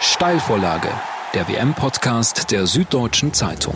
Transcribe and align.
Steilvorlage, 0.00 0.90
der 1.34 1.48
WM-Podcast 1.48 2.52
der 2.52 2.68
Süddeutschen 2.68 3.34
Zeitung. 3.34 3.74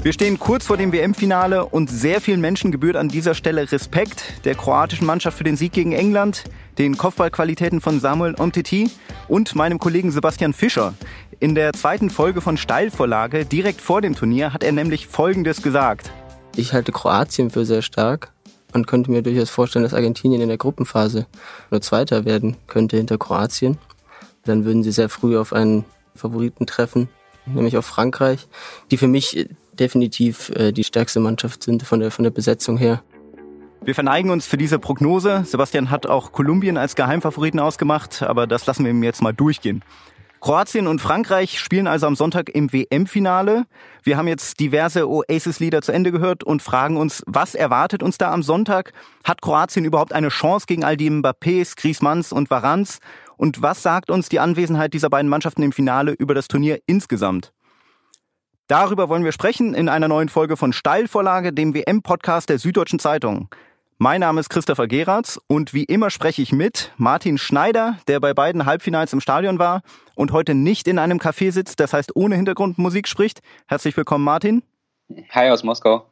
Wir 0.00 0.12
stehen 0.12 0.38
kurz 0.38 0.64
vor 0.66 0.76
dem 0.76 0.92
WM-Finale 0.92 1.66
und 1.66 1.90
sehr 1.90 2.20
vielen 2.20 2.40
Menschen 2.40 2.70
gebührt 2.70 2.94
an 2.94 3.08
dieser 3.08 3.34
Stelle 3.34 3.72
Respekt 3.72 4.44
der 4.44 4.54
kroatischen 4.54 5.06
Mannschaft 5.06 5.36
für 5.36 5.42
den 5.42 5.56
Sieg 5.56 5.72
gegen 5.72 5.90
England, 5.90 6.44
den 6.78 6.96
Kopfballqualitäten 6.96 7.80
von 7.80 7.98
Samuel 7.98 8.36
Umtiti 8.36 8.88
und 9.26 9.56
meinem 9.56 9.80
Kollegen 9.80 10.12
Sebastian 10.12 10.52
Fischer. 10.52 10.94
In 11.40 11.56
der 11.56 11.72
zweiten 11.72 12.10
Folge 12.10 12.40
von 12.40 12.56
Steilvorlage, 12.56 13.44
direkt 13.44 13.80
vor 13.80 14.02
dem 14.02 14.14
Turnier, 14.14 14.52
hat 14.52 14.62
er 14.62 14.72
nämlich 14.72 15.08
Folgendes 15.08 15.62
gesagt. 15.62 16.12
Ich 16.54 16.72
halte 16.72 16.92
Kroatien 16.92 17.50
für 17.50 17.64
sehr 17.64 17.82
stark 17.82 18.33
und 18.74 18.86
könnte 18.86 19.10
mir 19.10 19.22
durchaus 19.22 19.50
vorstellen, 19.50 19.84
dass 19.84 19.94
Argentinien 19.94 20.42
in 20.42 20.48
der 20.48 20.58
Gruppenphase 20.58 21.26
nur 21.70 21.80
Zweiter 21.80 22.24
werden 22.24 22.56
könnte 22.66 22.96
hinter 22.96 23.16
Kroatien. 23.16 23.78
Dann 24.44 24.64
würden 24.64 24.82
sie 24.82 24.92
sehr 24.92 25.08
früh 25.08 25.38
auf 25.38 25.52
einen 25.52 25.84
Favoriten 26.14 26.66
treffen, 26.66 27.08
nämlich 27.46 27.76
auf 27.76 27.86
Frankreich, 27.86 28.46
die 28.90 28.96
für 28.96 29.08
mich 29.08 29.48
definitiv 29.72 30.50
äh, 30.50 30.72
die 30.72 30.84
stärkste 30.84 31.20
Mannschaft 31.20 31.62
sind 31.62 31.82
von 31.82 32.00
der, 32.00 32.10
von 32.10 32.22
der 32.22 32.30
Besetzung 32.30 32.76
her. 32.76 33.02
Wir 33.82 33.94
verneigen 33.94 34.30
uns 34.30 34.46
für 34.46 34.56
diese 34.56 34.78
Prognose. 34.78 35.42
Sebastian 35.44 35.90
hat 35.90 36.06
auch 36.06 36.32
Kolumbien 36.32 36.78
als 36.78 36.94
Geheimfavoriten 36.94 37.60
ausgemacht, 37.60 38.22
aber 38.22 38.46
das 38.46 38.66
lassen 38.66 38.84
wir 38.84 38.90
ihm 38.90 39.02
jetzt 39.02 39.22
mal 39.22 39.34
durchgehen. 39.34 39.82
Kroatien 40.44 40.88
und 40.88 41.00
Frankreich 41.00 41.58
spielen 41.58 41.86
also 41.86 42.06
am 42.06 42.16
Sonntag 42.16 42.50
im 42.50 42.70
WM-Finale. 42.70 43.64
Wir 44.02 44.18
haben 44.18 44.28
jetzt 44.28 44.60
diverse 44.60 45.08
Oasis-Lieder 45.08 45.80
zu 45.80 45.90
Ende 45.90 46.12
gehört 46.12 46.44
und 46.44 46.60
fragen 46.60 46.98
uns, 46.98 47.22
was 47.26 47.54
erwartet 47.54 48.02
uns 48.02 48.18
da 48.18 48.30
am 48.30 48.42
Sonntag? 48.42 48.92
Hat 49.24 49.40
Kroatien 49.40 49.86
überhaupt 49.86 50.12
eine 50.12 50.28
Chance 50.28 50.66
gegen 50.66 50.84
all 50.84 50.98
die 50.98 51.08
Mbappés, 51.08 51.76
Griezmanns 51.76 52.30
und 52.30 52.50
Varans? 52.50 52.98
Und 53.38 53.62
was 53.62 53.82
sagt 53.82 54.10
uns 54.10 54.28
die 54.28 54.38
Anwesenheit 54.38 54.92
dieser 54.92 55.08
beiden 55.08 55.30
Mannschaften 55.30 55.62
im 55.62 55.72
Finale 55.72 56.12
über 56.12 56.34
das 56.34 56.46
Turnier 56.46 56.78
insgesamt? 56.84 57.54
Darüber 58.66 59.08
wollen 59.08 59.24
wir 59.24 59.32
sprechen 59.32 59.72
in 59.72 59.88
einer 59.88 60.08
neuen 60.08 60.28
Folge 60.28 60.58
von 60.58 60.74
Steilvorlage, 60.74 61.54
dem 61.54 61.72
WM-Podcast 61.72 62.50
der 62.50 62.58
Süddeutschen 62.58 62.98
Zeitung. 62.98 63.48
Mein 64.04 64.20
Name 64.20 64.38
ist 64.38 64.50
Christopher 64.50 64.86
Geratz 64.86 65.40
und 65.46 65.72
wie 65.72 65.84
immer 65.84 66.10
spreche 66.10 66.42
ich 66.42 66.52
mit 66.52 66.92
Martin 66.98 67.38
Schneider, 67.38 67.96
der 68.06 68.20
bei 68.20 68.34
beiden 68.34 68.66
Halbfinals 68.66 69.14
im 69.14 69.20
Stadion 69.22 69.58
war 69.58 69.80
und 70.14 70.30
heute 70.30 70.52
nicht 70.52 70.88
in 70.88 70.98
einem 70.98 71.16
Café 71.16 71.50
sitzt, 71.52 71.80
das 71.80 71.94
heißt 71.94 72.14
ohne 72.14 72.36
Hintergrundmusik 72.36 73.08
spricht. 73.08 73.40
Herzlich 73.66 73.96
willkommen, 73.96 74.22
Martin. 74.22 74.62
Hi 75.30 75.48
aus 75.48 75.64
Moskau. 75.64 76.04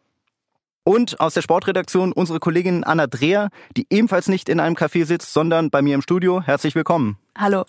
Und 0.84 1.20
aus 1.20 1.34
der 1.34 1.42
Sportredaktion 1.42 2.12
unsere 2.12 2.40
Kollegin 2.40 2.82
Anna 2.82 3.06
Dreher, 3.06 3.50
die 3.76 3.86
ebenfalls 3.90 4.26
nicht 4.26 4.48
in 4.48 4.58
einem 4.58 4.74
Café 4.74 5.04
sitzt, 5.04 5.34
sondern 5.34 5.68
bei 5.68 5.82
mir 5.82 5.94
im 5.94 6.00
Studio. 6.00 6.40
Herzlich 6.40 6.74
willkommen. 6.74 7.18
Hallo. 7.36 7.66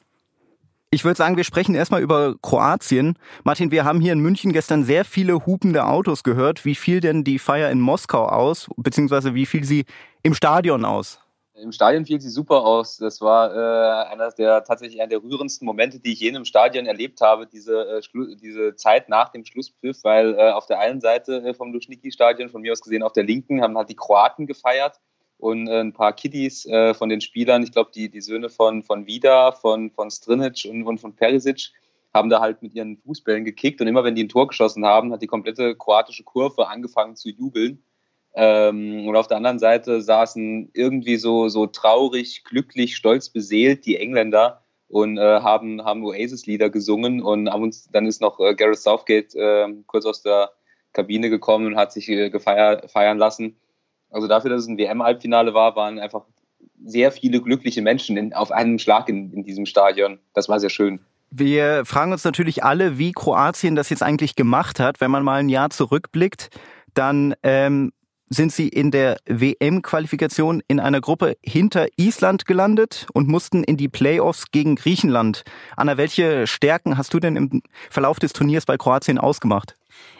Ich 0.94 1.04
würde 1.04 1.18
sagen, 1.18 1.38
wir 1.38 1.44
sprechen 1.44 1.74
erstmal 1.74 2.04
über 2.04 2.36
Kroatien. 2.44 3.18
Martin, 3.44 3.72
wir 3.72 3.84
haben 3.84 4.00
hier 4.00 4.14
in 4.14 4.20
München 4.20 4.54
gestern 4.54 4.84
sehr 4.84 5.06
viele 5.06 5.48
hupende 5.48 5.88
Autos 5.88 6.24
gehört. 6.24 6.66
Wie 6.66 6.76
fiel 6.76 7.00
denn 7.00 7.24
die 7.24 7.40
Feier 7.40 7.72
in 7.72 7.80
Moskau 7.80 8.28
aus, 8.28 8.70
beziehungsweise 8.78 9.34
wie 9.34 9.48
fiel 9.48 9.64
sie 9.64 9.86
im 10.22 10.36
Stadion 10.36 10.86
aus? 10.86 11.20
Im 11.56 11.72
Stadion 11.72 12.06
fiel 12.06 12.22
sie 12.22 12.30
super 12.30 12.64
aus. 12.64 12.98
Das 12.98 13.22
war 13.22 13.56
äh, 13.56 14.12
einer 14.12 14.30
der 14.34 14.64
tatsächlich 14.66 15.02
einer 15.02 15.10
der 15.10 15.24
rührendsten 15.24 15.66
Momente, 15.66 16.00
die 16.00 16.14
ich 16.14 16.20
je 16.20 16.30
einem 16.30 16.46
Stadion 16.46 16.86
erlebt 16.86 17.22
habe, 17.22 17.48
diese, 17.48 17.98
äh, 17.98 18.36
diese 18.40 18.76
Zeit 18.76 19.10
nach 19.10 19.30
dem 19.30 19.46
Schlusspfiff, 19.46 20.04
weil 20.04 20.36
äh, 20.36 20.52
auf 20.52 20.68
der 20.68 20.78
einen 20.78 21.02
Seite 21.02 21.38
äh, 21.38 21.56
vom 21.56 21.74
Luschniki-Stadion, 21.74 22.50
von 22.50 22.62
mir 22.62 22.72
aus 22.72 22.82
gesehen 22.82 23.02
auf 23.02 23.14
der 23.14 23.24
linken, 23.24 23.64
haben 23.64 23.76
halt 23.80 23.90
die 23.90 23.96
Kroaten 23.96 24.46
gefeiert 24.46 25.00
und 25.44 25.68
äh, 25.68 25.82
ein 25.82 25.92
paar 25.92 26.14
Kiddies 26.14 26.66
äh, 26.66 26.94
von 26.94 27.10
den 27.10 27.20
Spielern, 27.20 27.64
ich 27.64 27.74
glaube, 27.74 27.92
die, 27.94 28.10
die 28.10 28.22
Söhne 28.22 28.50
von, 28.50 28.82
von 28.82 29.06
Vida, 29.06 29.52
von, 29.52 29.92
von 29.92 30.10
Strinic 30.10 30.66
und, 30.70 30.84
und 30.84 31.00
von 31.00 31.16
Perisic, 31.16 31.72
haben 32.14 32.30
da 32.30 32.40
halt 32.40 32.62
mit 32.62 32.74
ihren 32.74 32.98
Fußbällen 32.98 33.44
gekickt 33.44 33.82
und 33.82 33.88
immer 33.88 34.04
wenn 34.04 34.16
die 34.16 34.24
ein 34.24 34.30
Tor 34.30 34.48
geschossen 34.48 34.86
haben, 34.86 35.12
hat 35.12 35.22
die 35.22 35.28
komplette 35.28 35.76
kroatische 35.76 36.24
Kurve 36.24 36.68
angefangen 36.68 37.16
zu 37.16 37.30
jubeln. 37.30 37.84
Ähm, 38.36 39.06
und 39.08 39.16
auf 39.16 39.28
der 39.28 39.38
anderen 39.38 39.60
Seite 39.60 40.02
saßen 40.02 40.70
irgendwie 40.74 41.18
so, 41.18 41.50
so 41.50 41.68
traurig, 41.68 42.44
glücklich, 42.46 42.96
stolz 42.96 43.30
beseelt 43.30 43.86
die 43.86 43.98
Engländer 43.98 44.64
und 44.88 45.18
äh, 45.18 45.42
haben, 45.42 45.84
haben 45.84 46.06
Oasis-Lieder 46.06 46.70
gesungen 46.70 47.22
und 47.22 47.50
haben 47.50 47.64
uns, 47.64 47.90
dann 47.92 48.06
ist 48.06 48.22
noch 48.22 48.40
äh, 48.40 48.56
Gareth 48.56 48.80
Southgate 48.80 49.36
äh, 49.36 49.68
kurz 49.88 50.06
aus 50.06 50.22
der 50.22 50.52
Kabine 50.94 51.30
gekommen 51.30 51.66
und 51.66 51.76
hat 51.76 51.92
sich 51.92 52.08
äh, 52.08 52.30
gefeier, 52.30 52.88
feiern 52.88 53.18
lassen. 53.18 53.58
Also 54.14 54.28
dafür, 54.28 54.52
dass 54.52 54.62
es 54.62 54.68
ein 54.68 54.78
WM-Halbfinale 54.78 55.54
war, 55.54 55.76
waren 55.76 56.00
einfach 56.00 56.24
sehr 56.86 57.12
viele 57.12 57.42
glückliche 57.42 57.82
Menschen 57.82 58.16
in, 58.16 58.34
auf 58.34 58.52
einem 58.52 58.80
Schlag 58.80 59.10
in, 59.10 59.34
in 59.34 59.44
diesem 59.44 59.66
Stadion. 59.66 60.20
Das 60.34 60.50
war 60.50 60.60
sehr 60.60 60.70
schön. 60.70 61.00
Wir 61.32 61.84
fragen 61.86 62.12
uns 62.12 62.24
natürlich 62.24 62.64
alle, 62.64 63.00
wie 63.00 63.12
Kroatien 63.12 63.76
das 63.76 63.90
jetzt 63.90 64.04
eigentlich 64.04 64.36
gemacht 64.36 64.80
hat. 64.80 65.02
Wenn 65.02 65.10
man 65.10 65.24
mal 65.24 65.40
ein 65.40 65.50
Jahr 65.50 65.72
zurückblickt, 65.72 66.50
dann 66.94 67.34
ähm, 67.42 67.92
sind 68.30 68.52
sie 68.52 68.68
in 68.68 68.92
der 68.92 69.18
WM-Qualifikation 69.26 70.62
in 70.68 70.80
einer 70.80 71.02
Gruppe 71.02 71.36
hinter 71.42 71.88
Island 71.98 72.46
gelandet 72.46 73.08
und 73.14 73.28
mussten 73.28 73.64
in 73.64 73.78
die 73.78 73.90
Playoffs 73.90 74.52
gegen 74.52 74.76
Griechenland. 74.76 75.44
Anna, 75.76 75.98
welche 75.98 76.48
Stärken 76.48 76.98
hast 76.98 77.14
du 77.14 77.20
denn 77.20 77.36
im 77.36 77.62
Verlauf 77.90 78.20
des 78.20 78.34
Turniers 78.34 78.66
bei 78.66 78.78
Kroatien 78.78 79.18
ausgemacht? 79.18 79.76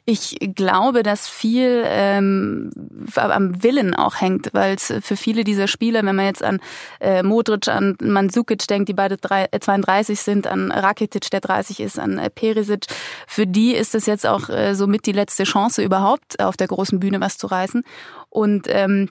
Ich 0.06 0.38
glaube, 0.54 1.02
dass 1.02 1.30
viel 1.30 1.84
ähm, 1.86 2.72
am 3.16 3.64
Willen 3.64 3.96
auch 3.96 4.20
hängt, 4.20 4.50
weil 4.52 4.76
es 4.76 4.94
für 5.02 5.16
viele 5.16 5.46
dieser 5.46 5.70
Spieler, 5.70 6.04
wenn 6.04 6.16
man 6.18 6.26
jetzt 6.26 6.44
an 6.44 6.60
äh, 7.00 7.24
Modric, 7.24 7.70
an 7.70 7.96
Mandzukic 8.02 8.68
denkt, 8.68 8.90
die 8.90 8.94
beide 8.94 9.16
drei, 9.16 9.48
äh, 9.52 9.60
32 9.62 10.20
sind, 10.20 10.46
an 10.46 10.72
Rakitic, 10.72 11.30
der 11.32 11.40
30 11.40 11.80
ist, 11.80 12.00
an 12.00 12.18
äh, 12.18 12.30
Perisic, 12.30 12.88
für 13.28 13.48
die 13.48 13.74
ist 13.76 13.96
es 13.96 14.06
jetzt 14.06 14.26
auch 14.26 14.50
äh, 14.50 14.76
somit 14.76 15.06
die 15.06 15.14
letzte 15.14 15.46
Chance 15.46 15.82
überhaupt, 15.82 16.42
auf 16.42 16.58
der 16.58 16.68
großen 16.68 17.00
Bühne 17.00 17.22
was 17.22 17.38
zu 17.38 17.48
reißen. 17.48 17.84
Und 18.30 18.68
ähm, 18.68 19.10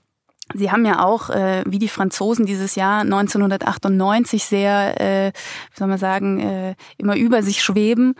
Sie 0.55 0.71
haben 0.71 0.85
ja 0.85 1.05
auch, 1.05 1.31
äh, 1.31 1.63
wie 1.67 1.79
die 1.79 1.89
Franzosen 1.89 2.47
dieses 2.47 2.75
Jahr 2.75 3.03
1998 3.03 4.45
sehr, 4.45 5.01
äh, 5.01 5.33
wie 5.73 5.79
soll 5.79 5.89
man 5.89 5.99
sagen, 5.99 6.41
äh, 6.41 6.75
immer 6.99 7.17
über 7.17 7.43
sich 7.43 7.63
schweben, 7.63 8.15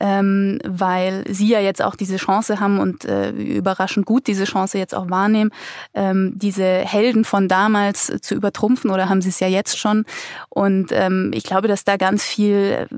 ähm, 0.00 0.58
weil 0.64 1.24
sie 1.28 1.48
ja 1.48 1.60
jetzt 1.60 1.82
auch 1.82 1.96
diese 1.96 2.16
Chance 2.16 2.60
haben 2.60 2.78
und 2.78 3.04
äh, 3.04 3.30
überraschend 3.30 4.06
gut 4.06 4.26
diese 4.26 4.44
Chance 4.44 4.78
jetzt 4.78 4.94
auch 4.94 5.10
wahrnehmen, 5.10 5.50
ähm, 5.94 6.32
diese 6.36 6.64
Helden 6.64 7.24
von 7.24 7.48
damals 7.48 8.12
zu 8.20 8.34
übertrumpfen 8.34 8.90
oder 8.90 9.08
haben 9.08 9.22
sie 9.22 9.30
es 9.30 9.40
ja 9.40 9.48
jetzt 9.48 9.78
schon. 9.78 10.04
Und 10.48 10.90
ähm, 10.92 11.30
ich 11.34 11.44
glaube, 11.44 11.68
dass 11.68 11.84
da 11.84 11.96
ganz 11.96 12.24
viel 12.24 12.88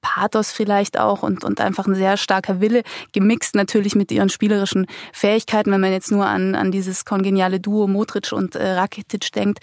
Pathos 0.00 0.52
vielleicht 0.52 0.98
auch 0.98 1.22
und, 1.22 1.44
und 1.44 1.60
einfach 1.60 1.86
ein 1.86 1.94
sehr 1.94 2.16
starker 2.16 2.60
Wille, 2.60 2.82
gemixt 3.12 3.54
natürlich 3.54 3.94
mit 3.94 4.10
ihren 4.12 4.28
spielerischen 4.28 4.86
Fähigkeiten, 5.12 5.70
wenn 5.70 5.80
man 5.80 5.92
jetzt 5.92 6.10
nur 6.10 6.26
an, 6.26 6.54
an 6.54 6.70
dieses 6.70 7.04
kongeniale 7.04 7.60
Duo 7.60 7.86
Modric 7.86 8.32
und 8.32 8.54
äh, 8.54 8.72
Rakitic 8.72 9.32
denkt. 9.32 9.58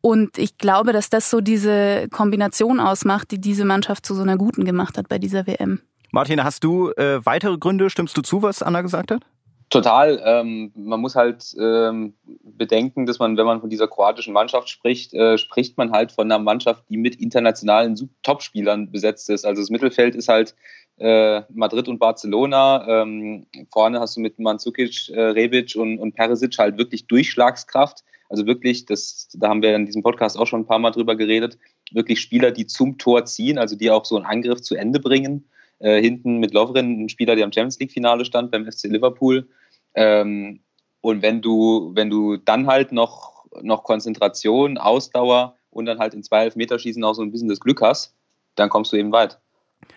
Und 0.00 0.38
ich 0.38 0.56
glaube, 0.56 0.92
dass 0.92 1.10
das 1.10 1.28
so 1.30 1.40
diese 1.40 2.08
Kombination 2.10 2.80
ausmacht, 2.80 3.30
die 3.30 3.40
diese 3.40 3.64
Mannschaft 3.64 4.06
zu 4.06 4.14
so 4.14 4.22
einer 4.22 4.36
guten 4.36 4.64
gemacht 4.64 4.96
hat 4.96 5.08
bei 5.08 5.18
dieser 5.18 5.46
WM. 5.46 5.80
Martin, 6.12 6.42
hast 6.42 6.64
du 6.64 6.90
äh, 6.92 7.24
weitere 7.24 7.58
Gründe? 7.58 7.90
Stimmst 7.90 8.16
du 8.16 8.22
zu, 8.22 8.42
was 8.42 8.62
Anna 8.62 8.80
gesagt 8.82 9.10
hat? 9.10 9.22
Total. 9.70 10.20
Ähm, 10.24 10.72
man 10.74 11.00
muss 11.00 11.14
halt 11.14 11.54
ähm, 11.56 12.14
bedenken, 12.42 13.06
dass 13.06 13.20
man, 13.20 13.36
wenn 13.36 13.46
man 13.46 13.60
von 13.60 13.70
dieser 13.70 13.86
kroatischen 13.86 14.32
Mannschaft 14.32 14.68
spricht, 14.68 15.14
äh, 15.14 15.38
spricht 15.38 15.78
man 15.78 15.92
halt 15.92 16.10
von 16.10 16.30
einer 16.30 16.42
Mannschaft, 16.42 16.84
die 16.90 16.96
mit 16.96 17.14
internationalen 17.14 17.96
Topspielern 18.24 18.90
besetzt 18.90 19.30
ist. 19.30 19.46
Also 19.46 19.62
das 19.62 19.70
Mittelfeld 19.70 20.16
ist 20.16 20.28
halt 20.28 20.56
äh, 20.98 21.42
Madrid 21.50 21.86
und 21.86 22.00
Barcelona. 22.00 23.02
Ähm, 23.02 23.46
vorne 23.72 24.00
hast 24.00 24.16
du 24.16 24.20
mit 24.20 24.40
Mandzukic, 24.40 25.08
äh, 25.10 25.20
Rebic 25.20 25.76
und, 25.76 26.00
und 26.00 26.16
Perisic 26.16 26.58
halt 26.58 26.76
wirklich 26.76 27.06
Durchschlagskraft. 27.06 28.02
Also 28.28 28.46
wirklich, 28.46 28.86
das, 28.86 29.28
da 29.34 29.50
haben 29.50 29.62
wir 29.62 29.76
in 29.76 29.86
diesem 29.86 30.02
Podcast 30.02 30.36
auch 30.36 30.48
schon 30.48 30.62
ein 30.62 30.66
paar 30.66 30.80
Mal 30.80 30.90
drüber 30.90 31.14
geredet, 31.14 31.58
wirklich 31.92 32.20
Spieler, 32.20 32.50
die 32.50 32.66
zum 32.66 32.98
Tor 32.98 33.24
ziehen, 33.24 33.56
also 33.56 33.76
die 33.76 33.90
auch 33.90 34.04
so 34.04 34.16
einen 34.16 34.26
Angriff 34.26 34.62
zu 34.62 34.74
Ende 34.74 34.98
bringen. 34.98 35.48
Äh, 35.80 36.00
hinten 36.02 36.38
mit 36.38 36.52
Lovren, 36.52 37.04
ein 37.04 37.08
Spieler, 37.08 37.36
der 37.36 37.44
am 37.44 37.52
Champions 37.52 37.78
League-Finale 37.78 38.24
stand 38.24 38.50
beim 38.50 38.70
FC 38.70 38.84
Liverpool. 38.84 39.48
Ähm, 39.94 40.60
und 41.00 41.22
wenn 41.22 41.40
du, 41.40 41.92
wenn 41.94 42.10
du 42.10 42.36
dann 42.36 42.66
halt 42.66 42.92
noch, 42.92 43.46
noch 43.62 43.82
Konzentration, 43.82 44.76
Ausdauer 44.76 45.56
und 45.70 45.86
dann 45.86 45.98
halt 45.98 46.12
in 46.12 46.22
zwei 46.22 46.44
Elfmeterschießen 46.44 47.02
auch 47.02 47.14
so 47.14 47.22
ein 47.22 47.32
bisschen 47.32 47.48
das 47.48 47.60
Glück 47.60 47.80
hast, 47.80 48.14
dann 48.56 48.68
kommst 48.68 48.92
du 48.92 48.96
eben 48.96 49.10
weit. 49.10 49.38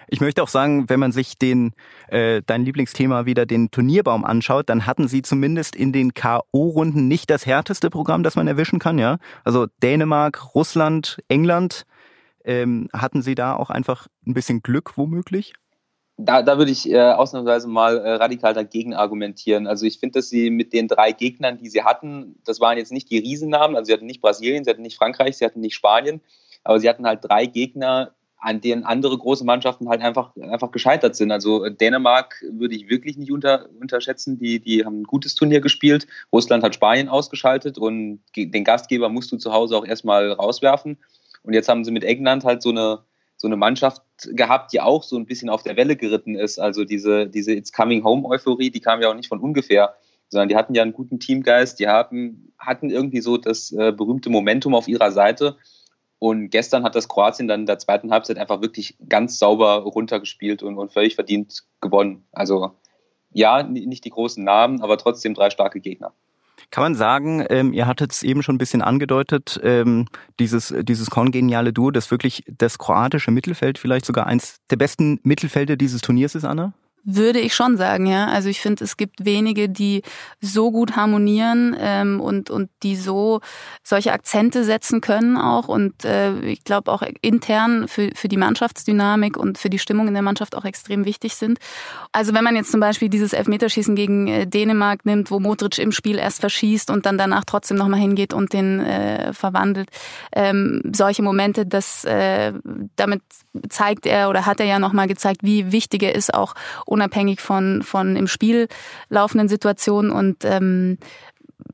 Ich 0.07 0.21
möchte 0.21 0.41
auch 0.41 0.47
sagen, 0.47 0.89
wenn 0.89 1.01
man 1.01 1.11
sich 1.11 1.37
den 1.37 1.73
äh, 2.07 2.41
dein 2.45 2.63
Lieblingsthema 2.63 3.25
wieder 3.25 3.45
den 3.45 3.69
Turnierbaum 3.69 4.23
anschaut, 4.23 4.69
dann 4.69 4.85
hatten 4.85 5.09
sie 5.09 5.21
zumindest 5.21 5.75
in 5.75 5.91
den 5.91 6.13
KO-Runden 6.13 7.09
nicht 7.09 7.29
das 7.29 7.45
härteste 7.45 7.89
Programm, 7.89 8.23
das 8.23 8.35
man 8.35 8.47
erwischen 8.47 8.79
kann, 8.79 8.97
ja. 8.97 9.17
Also 9.43 9.67
Dänemark, 9.81 10.55
Russland, 10.55 11.19
England, 11.27 11.85
ähm, 12.45 12.87
hatten 12.93 13.21
sie 13.21 13.35
da 13.35 13.55
auch 13.55 13.69
einfach 13.69 14.07
ein 14.25 14.33
bisschen 14.33 14.61
Glück 14.61 14.97
womöglich? 14.97 15.53
Da, 16.17 16.43
da 16.43 16.57
würde 16.57 16.71
ich 16.71 16.89
äh, 16.89 16.99
ausnahmsweise 16.99 17.67
mal 17.67 17.97
äh, 17.97 18.13
radikal 18.13 18.53
dagegen 18.53 18.93
argumentieren. 18.93 19.67
Also 19.67 19.85
ich 19.85 19.99
finde, 19.99 20.19
dass 20.19 20.29
sie 20.29 20.49
mit 20.49 20.71
den 20.73 20.87
drei 20.87 21.11
Gegnern, 21.11 21.57
die 21.57 21.69
sie 21.69 21.83
hatten, 21.83 22.35
das 22.45 22.59
waren 22.59 22.77
jetzt 22.77 22.91
nicht 22.91 23.09
die 23.09 23.17
Riesennamen, 23.17 23.75
also 23.75 23.87
sie 23.87 23.93
hatten 23.93 24.05
nicht 24.05 24.21
Brasilien, 24.21 24.63
sie 24.63 24.69
hatten 24.69 24.83
nicht 24.83 24.97
Frankreich, 24.97 25.37
sie 25.37 25.45
hatten 25.45 25.59
nicht 25.59 25.73
Spanien, 25.73 26.21
aber 26.63 26.79
sie 26.79 26.87
hatten 26.87 27.05
halt 27.05 27.19
drei 27.23 27.45
Gegner, 27.47 28.13
an 28.43 28.59
denen 28.59 28.83
andere 28.83 29.17
große 29.17 29.45
Mannschaften 29.45 29.87
halt 29.87 30.01
einfach, 30.01 30.35
einfach 30.35 30.71
gescheitert 30.71 31.15
sind. 31.15 31.31
Also 31.31 31.67
Dänemark 31.69 32.43
würde 32.51 32.75
ich 32.75 32.89
wirklich 32.89 33.17
nicht 33.17 33.31
unter, 33.31 33.69
unterschätzen. 33.79 34.37
Die, 34.37 34.59
die 34.59 34.83
haben 34.83 35.01
ein 35.01 35.05
gutes 35.05 35.33
Turnier 35.33 35.61
gespielt. 35.61 36.07
Russland 36.31 36.61
hat 36.61 36.75
Spanien 36.75 37.07
ausgeschaltet 37.07 37.77
und 37.77 38.19
den 38.35 38.63
Gastgeber 38.65 39.07
musst 39.07 39.31
du 39.31 39.37
zu 39.37 39.53
Hause 39.53 39.77
auch 39.77 39.85
erstmal 39.85 40.33
rauswerfen. 40.33 40.97
Und 41.43 41.53
jetzt 41.53 41.69
haben 41.69 41.85
sie 41.85 41.91
mit 41.91 42.03
England 42.03 42.43
halt 42.43 42.61
so 42.61 42.69
eine, 42.69 42.99
so 43.43 43.49
eine 43.49 43.57
Mannschaft 43.57 44.01
gehabt, 44.31 44.71
die 44.71 44.79
auch 44.79 45.03
so 45.03 45.17
ein 45.17 45.25
bisschen 45.25 45.49
auf 45.49 45.63
der 45.63 45.75
Welle 45.75 45.97
geritten 45.97 46.35
ist. 46.35 46.59
Also 46.59 46.85
diese, 46.85 47.27
diese 47.27 47.51
It's 47.51 47.73
Coming 47.73 48.05
Home 48.05 48.25
Euphorie, 48.25 48.71
die 48.71 48.79
kam 48.79 49.01
ja 49.01 49.09
auch 49.09 49.15
nicht 49.15 49.27
von 49.27 49.41
ungefähr, 49.41 49.95
sondern 50.29 50.47
die 50.47 50.55
hatten 50.55 50.73
ja 50.73 50.81
einen 50.81 50.93
guten 50.93 51.19
Teamgeist, 51.19 51.77
die 51.77 51.89
haben, 51.89 52.53
hatten 52.57 52.89
irgendwie 52.89 53.19
so 53.19 53.35
das 53.35 53.73
äh, 53.73 53.91
berühmte 53.91 54.29
Momentum 54.29 54.73
auf 54.73 54.87
ihrer 54.87 55.11
Seite 55.11 55.57
und 56.19 56.51
gestern 56.51 56.85
hat 56.85 56.95
das 56.95 57.09
Kroatien 57.09 57.49
dann 57.49 57.59
in 57.59 57.65
der 57.65 57.79
zweiten 57.79 58.11
Halbzeit 58.11 58.37
einfach 58.37 58.61
wirklich 58.61 58.95
ganz 59.09 59.39
sauber 59.39 59.79
runtergespielt 59.79 60.63
und, 60.63 60.77
und 60.77 60.93
völlig 60.93 61.15
verdient 61.15 61.65
gewonnen. 61.81 62.25
Also 62.31 62.71
ja, 63.33 63.61
nicht 63.61 64.05
die 64.05 64.09
großen 64.09 64.41
Namen, 64.41 64.81
aber 64.81 64.97
trotzdem 64.97 65.33
drei 65.33 65.49
starke 65.49 65.81
Gegner. 65.81 66.13
Kann 66.73 66.81
man 66.81 66.95
sagen, 66.95 67.45
ähm, 67.51 67.71
ihr 67.71 67.85
hattet 67.85 68.13
es 68.13 68.23
eben 68.23 68.41
schon 68.41 68.55
ein 68.55 68.57
bisschen 68.57 68.81
angedeutet, 68.81 69.59
ähm, 69.61 70.07
dieses, 70.39 70.73
dieses 70.81 71.11
kongeniale 71.11 71.71
Duo, 71.71 71.91
das 71.91 72.09
wirklich 72.09 72.43
das 72.47 72.79
kroatische 72.79 73.29
Mittelfeld 73.29 73.77
vielleicht 73.77 74.07
sogar 74.07 74.25
eins 74.25 74.57
der 74.71 74.77
besten 74.77 75.19
Mittelfelder 75.21 75.75
dieses 75.75 76.01
Turniers 76.01 76.33
ist, 76.33 76.45
Anna? 76.45 76.73
Würde 77.05 77.39
ich 77.39 77.53
schon 77.53 77.75
sagen, 77.75 78.05
ja. 78.05 78.27
Also 78.27 78.47
ich 78.47 78.61
finde, 78.61 78.85
es 78.85 78.95
gibt 78.95 79.25
wenige, 79.25 79.67
die 79.67 80.03
so 80.39 80.71
gut 80.71 80.95
harmonieren 80.95 81.75
ähm, 81.77 82.21
und, 82.21 82.49
und 82.49 82.69
die 82.81 82.95
so 82.95 83.41
solche 83.83 84.13
Akzente 84.13 84.63
setzen 84.63 85.01
können 85.01 85.35
auch. 85.35 85.67
Und 85.67 86.05
äh, 86.05 86.39
ich 86.41 86.63
glaube 86.63 86.89
auch 86.91 87.03
intern 87.21 87.89
für, 87.89 88.11
für 88.15 88.29
die 88.29 88.37
Mannschaftsdynamik 88.37 89.35
und 89.35 89.57
für 89.57 89.69
die 89.69 89.79
Stimmung 89.79 90.07
in 90.07 90.13
der 90.13 90.23
Mannschaft 90.23 90.55
auch 90.55 90.63
extrem 90.63 91.03
wichtig 91.03 91.35
sind. 91.35 91.59
Also 92.13 92.33
wenn 92.33 92.43
man 92.43 92.55
jetzt 92.55 92.71
zum 92.71 92.79
Beispiel 92.79 93.09
dieses 93.09 93.33
Elfmeterschießen 93.33 93.95
gegen 93.95 94.27
äh, 94.27 94.47
Dänemark 94.47 95.05
nimmt, 95.05 95.29
wo 95.29 95.41
Modric 95.41 95.79
im 95.79 95.91
Spiel 95.91 96.17
erst 96.17 96.39
verschießt 96.39 96.89
und 96.89 97.05
dann 97.05 97.17
danach 97.17 97.43
trotzdem 97.43 97.75
nochmal 97.75 97.99
hingeht 97.99 98.33
und 98.33 98.53
den 98.53 98.79
äh, 98.79 99.33
verwandelt. 99.33 99.89
Ähm, 100.31 100.81
solche 100.95 101.21
Momente, 101.21 101.65
das 101.65 102.05
äh, 102.05 102.53
damit 102.95 103.23
zeigt 103.67 104.05
er 104.05 104.29
oder 104.29 104.45
hat 104.45 104.61
er 104.61 104.65
ja 104.65 104.79
nochmal 104.79 105.07
gezeigt, 105.07 105.41
wie 105.43 105.73
wichtig 105.73 106.03
er 106.03 106.15
ist, 106.15 106.33
auch 106.33 106.53
unabhängig 106.93 107.41
von, 107.41 107.81
von 107.83 108.15
im 108.15 108.27
Spiel 108.27 108.67
laufenden 109.09 109.49
Situationen. 109.49 110.11
Und 110.11 110.45
ähm, 110.45 110.97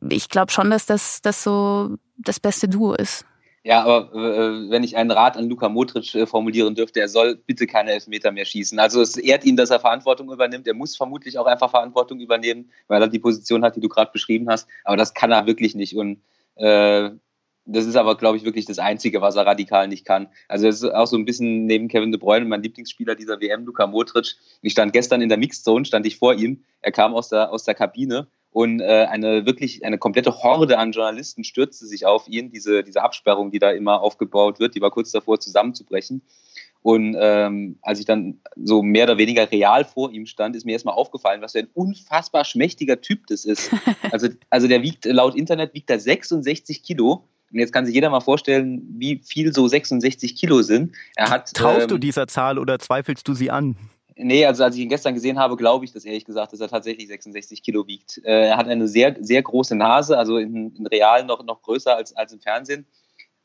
ich 0.10 0.30
glaube 0.30 0.52
schon, 0.52 0.70
dass 0.70 0.86
das, 0.86 1.22
das 1.22 1.44
so 1.44 1.96
das 2.18 2.40
beste 2.40 2.68
Duo 2.68 2.94
ist. 2.94 3.26
Ja, 3.64 3.84
aber 3.84 4.14
äh, 4.16 4.70
wenn 4.70 4.84
ich 4.84 4.96
einen 4.96 5.12
Rat 5.12 5.36
an 5.36 5.50
Luka 5.50 5.68
Modric 5.68 6.16
äh, 6.16 6.26
formulieren 6.26 6.76
dürfte, 6.76 7.02
er 7.02 7.10
soll 7.10 7.36
bitte 7.36 7.68
keine 7.68 7.92
Elfmeter 7.92 8.32
mehr 8.32 8.46
schießen. 8.46 8.80
Also 8.80 9.02
es 9.02 9.18
ehrt 9.18 9.44
ihn, 9.44 9.58
dass 9.58 9.70
er 9.70 9.82
Verantwortung 9.82 10.32
übernimmt. 10.32 10.66
Er 10.66 10.74
muss 10.74 10.96
vermutlich 10.96 11.38
auch 11.38 11.46
einfach 11.46 11.70
Verantwortung 11.70 12.22
übernehmen, 12.22 12.72
weil 12.88 13.02
er 13.02 13.10
die 13.10 13.20
Position 13.20 13.64
hat, 13.64 13.76
die 13.76 13.82
du 13.82 13.90
gerade 13.90 14.12
beschrieben 14.12 14.50
hast. 14.50 14.68
Aber 14.86 14.96
das 14.96 15.14
kann 15.14 15.32
er 15.32 15.46
wirklich 15.46 15.76
nicht. 15.76 15.96
Und 15.98 16.22
äh, 16.56 17.12
das 17.72 17.86
ist 17.86 17.96
aber, 17.96 18.18
glaube 18.18 18.38
ich, 18.38 18.44
wirklich 18.44 18.66
das 18.66 18.80
Einzige, 18.80 19.22
was 19.22 19.36
er 19.36 19.46
radikal 19.46 19.88
nicht 19.88 20.06
kann. 20.06 20.28
Also 20.48 20.66
das 20.66 20.82
ist 20.82 20.90
auch 20.90 21.08
so 21.08 21.18
ein 21.18 21.26
bisschen 21.26 21.66
neben 21.66 21.88
Kevin 21.88 22.12
De 22.12 22.20
Bruyne 22.20 22.46
mein 22.46 22.64
Lieblingsspieler 22.64 23.16
dieser 23.16 23.40
WM, 23.40 23.66
Luka 23.66 23.88
Modric. 23.88 24.36
Ich 24.62 24.74
stand 24.74 24.94
gestern 24.94 25.22
in 25.22 25.30
der 25.30 25.38
Mixed 25.38 25.64
Zone, 25.64 25.86
stand 25.86 26.06
ich 26.06 26.18
vor 26.18 26.34
ihm. 26.34 26.64
Er 26.82 26.92
kam 26.92 27.14
aus 27.14 27.30
der, 27.30 27.52
aus 27.52 27.64
der 27.64 27.76
Kabine 27.76 28.28
und 28.52 28.80
äh, 28.80 29.06
eine 29.10 29.46
wirklich 29.46 29.86
eine 29.86 29.98
komplette 29.98 30.42
Horde 30.42 30.80
an 30.80 30.92
Journalisten 30.92 31.44
stürzte 31.44 31.86
sich 31.86 32.06
auf 32.06 32.28
ihn. 32.28 32.50
Diese, 32.50 32.84
diese 32.84 33.04
Absperrung, 33.04 33.52
die 33.52 33.60
da 33.60 33.72
immer 33.72 34.02
aufgebaut 34.02 34.60
wird, 34.60 34.76
die 34.76 34.82
war 34.82 34.92
kurz 34.92 35.12
davor 35.12 35.40
zusammenzubrechen. 35.40 36.24
Und 36.82 37.16
ähm, 37.20 37.78
als 37.82 38.00
ich 38.00 38.06
dann 38.06 38.40
so 38.56 38.82
mehr 38.82 39.04
oder 39.04 39.18
weniger 39.18 39.52
real 39.52 39.84
vor 39.84 40.12
ihm 40.12 40.26
stand, 40.26 40.56
ist 40.56 40.66
mir 40.66 40.72
erstmal 40.72 40.96
aufgefallen, 40.96 41.42
was 41.42 41.52
für 41.52 41.60
ein 41.60 41.70
unfassbar 41.74 42.46
schmächtiger 42.46 43.02
Typ 43.02 43.28
das 43.28 43.46
ist. 43.46 43.70
Also, 44.12 44.30
also 44.50 44.68
der 44.68 44.82
wiegt 44.82 45.06
laut 45.06 45.36
Internet 45.36 45.74
wiegt 45.76 45.90
er 45.90 46.00
66 46.00 46.82
Kilo 46.82 47.28
und 47.52 47.60
jetzt 47.60 47.74
kann 47.74 47.86
sich 47.86 47.96
jeder 47.96 48.10
mal 48.10 48.20
vorstellen, 48.20 48.82
wie 48.98 49.22
viel 49.26 49.54
so 49.54 49.68
66 49.68 50.36
Kilo 50.36 50.62
sind. 50.62 50.96
Er 51.16 51.30
hat, 51.30 51.54
Traust 51.54 51.84
ähm, 51.84 51.88
du 51.88 51.98
dieser 51.98 52.28
Zahl 52.28 52.60
oder 52.60 52.80
zweifelst 52.80 53.28
du 53.28 53.34
sie 53.34 53.50
an? 53.50 53.76
Nee, 54.16 54.46
also 54.46 54.64
als 54.66 54.76
ich 54.76 54.82
ihn 54.82 54.90
gestern 54.90 55.14
gesehen 55.14 55.40
habe, 55.40 55.56
glaube 55.56 55.86
ich 55.86 55.94
das 55.94 56.04
ehrlich 56.04 56.26
gesagt, 56.26 56.52
dass 56.52 56.60
er 56.60 56.68
tatsächlich 56.68 57.08
66 57.08 57.64
Kilo 57.64 57.88
wiegt. 57.88 58.20
Äh, 58.26 58.50
er 58.50 58.58
hat 58.58 58.68
eine 58.68 58.88
sehr, 58.88 59.16
sehr 59.22 59.42
große 59.42 59.76
Nase, 59.76 60.18
also 60.18 60.38
in, 60.38 60.76
in 60.76 60.88
real 60.88 61.24
noch, 61.24 61.44
noch 61.46 61.62
größer 61.62 61.96
als, 61.96 62.16
als 62.16 62.34
im 62.34 62.42
Fernsehen. 62.42 62.86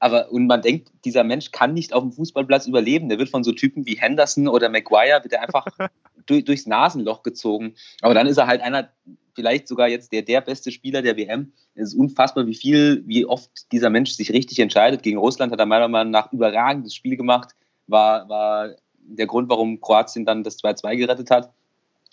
Aber 0.00 0.32
und 0.32 0.48
man 0.48 0.60
denkt, 0.60 0.90
dieser 1.04 1.22
Mensch 1.22 1.52
kann 1.52 1.72
nicht 1.72 1.92
auf 1.92 2.02
dem 2.02 2.12
Fußballplatz 2.12 2.66
überleben. 2.66 3.08
Der 3.08 3.18
wird 3.18 3.30
von 3.30 3.44
so 3.44 3.52
Typen 3.52 3.86
wie 3.86 3.94
Henderson 3.94 4.48
oder 4.48 4.68
Maguire 4.68 5.20
wird 5.22 5.32
er 5.32 5.42
einfach 5.42 5.66
durch, 6.26 6.44
durchs 6.44 6.66
Nasenloch 6.66 7.22
gezogen. 7.22 7.74
Aber 8.02 8.12
dann 8.12 8.26
ist 8.26 8.36
er 8.36 8.48
halt 8.48 8.60
einer, 8.60 8.90
vielleicht 9.34 9.68
sogar 9.68 9.88
jetzt 9.88 10.12
der, 10.12 10.22
der 10.22 10.40
beste 10.40 10.70
Spieler 10.70 11.02
der 11.02 11.16
WM. 11.16 11.52
Es 11.74 11.88
ist 11.88 11.94
unfassbar, 11.94 12.46
wie 12.46 12.54
viel, 12.54 13.02
wie 13.06 13.26
oft 13.26 13.50
dieser 13.72 13.90
Mensch 13.90 14.12
sich 14.12 14.32
richtig 14.32 14.58
entscheidet. 14.58 15.02
Gegen 15.02 15.18
Russland 15.18 15.52
hat 15.52 15.58
er 15.60 15.66
meiner 15.66 15.88
Meinung 15.88 16.12
nach 16.12 16.32
überragendes 16.32 16.94
Spiel 16.94 17.16
gemacht. 17.16 17.54
War, 17.86 18.28
war 18.28 18.70
der 18.96 19.26
Grund, 19.26 19.48
warum 19.48 19.80
Kroatien 19.80 20.24
dann 20.24 20.42
das 20.42 20.58
2-2 20.58 20.96
gerettet 20.96 21.30
hat. 21.30 21.52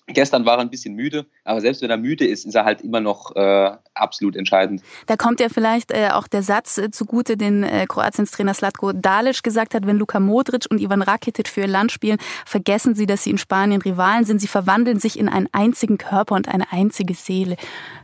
Gestern 0.07 0.45
war 0.45 0.57
er 0.57 0.62
ein 0.62 0.69
bisschen 0.69 0.95
müde, 0.95 1.25
aber 1.45 1.62
selbst 1.62 1.81
wenn 1.81 1.89
er 1.89 1.98
müde 1.98 2.25
ist, 2.25 2.45
ist 2.45 2.56
er 2.56 2.65
halt 2.65 2.81
immer 2.81 3.00
noch 3.00 3.36
äh, 3.36 3.71
absolut 3.94 4.36
entscheidend. 4.36 4.81
Da 5.06 5.15
kommt 5.15 5.39
ja 5.39 5.48
vielleicht 5.48 5.92
äh, 5.92 6.09
auch 6.12 6.27
der 6.27 6.44
Satz 6.44 6.77
äh, 6.77 6.92
zugute, 6.92 7.38
den 7.38 7.63
äh, 7.63 7.86
Kroatiens 7.88 8.31
Trainer 8.31 8.53
Slatko 8.53 8.94
Dalic 8.94 9.44
gesagt 9.44 9.74
hat, 9.74 9.86
wenn 9.86 9.98
Luka 9.98 10.19
Modric 10.19 10.65
und 10.69 10.81
Ivan 10.81 11.01
Rakitic 11.01 11.48
für 11.48 11.62
ihr 11.62 11.68
Land 11.68 11.92
spielen, 11.92 12.18
vergessen 12.45 12.95
sie, 12.95 13.06
dass 13.06 13.24
sie 13.24 13.30
in 13.30 13.38
Spanien 13.38 13.81
Rivalen 13.81 14.25
sind. 14.25 14.42
Sie 14.42 14.48
verwandeln 14.48 15.00
sich 15.00 15.18
in 15.18 15.30
einen 15.30 15.48
einzigen 15.51 15.98
Körper 15.98 16.36
und 16.36 16.47
eine 16.47 16.71
einzige 16.71 17.13
Seele. 17.13 17.56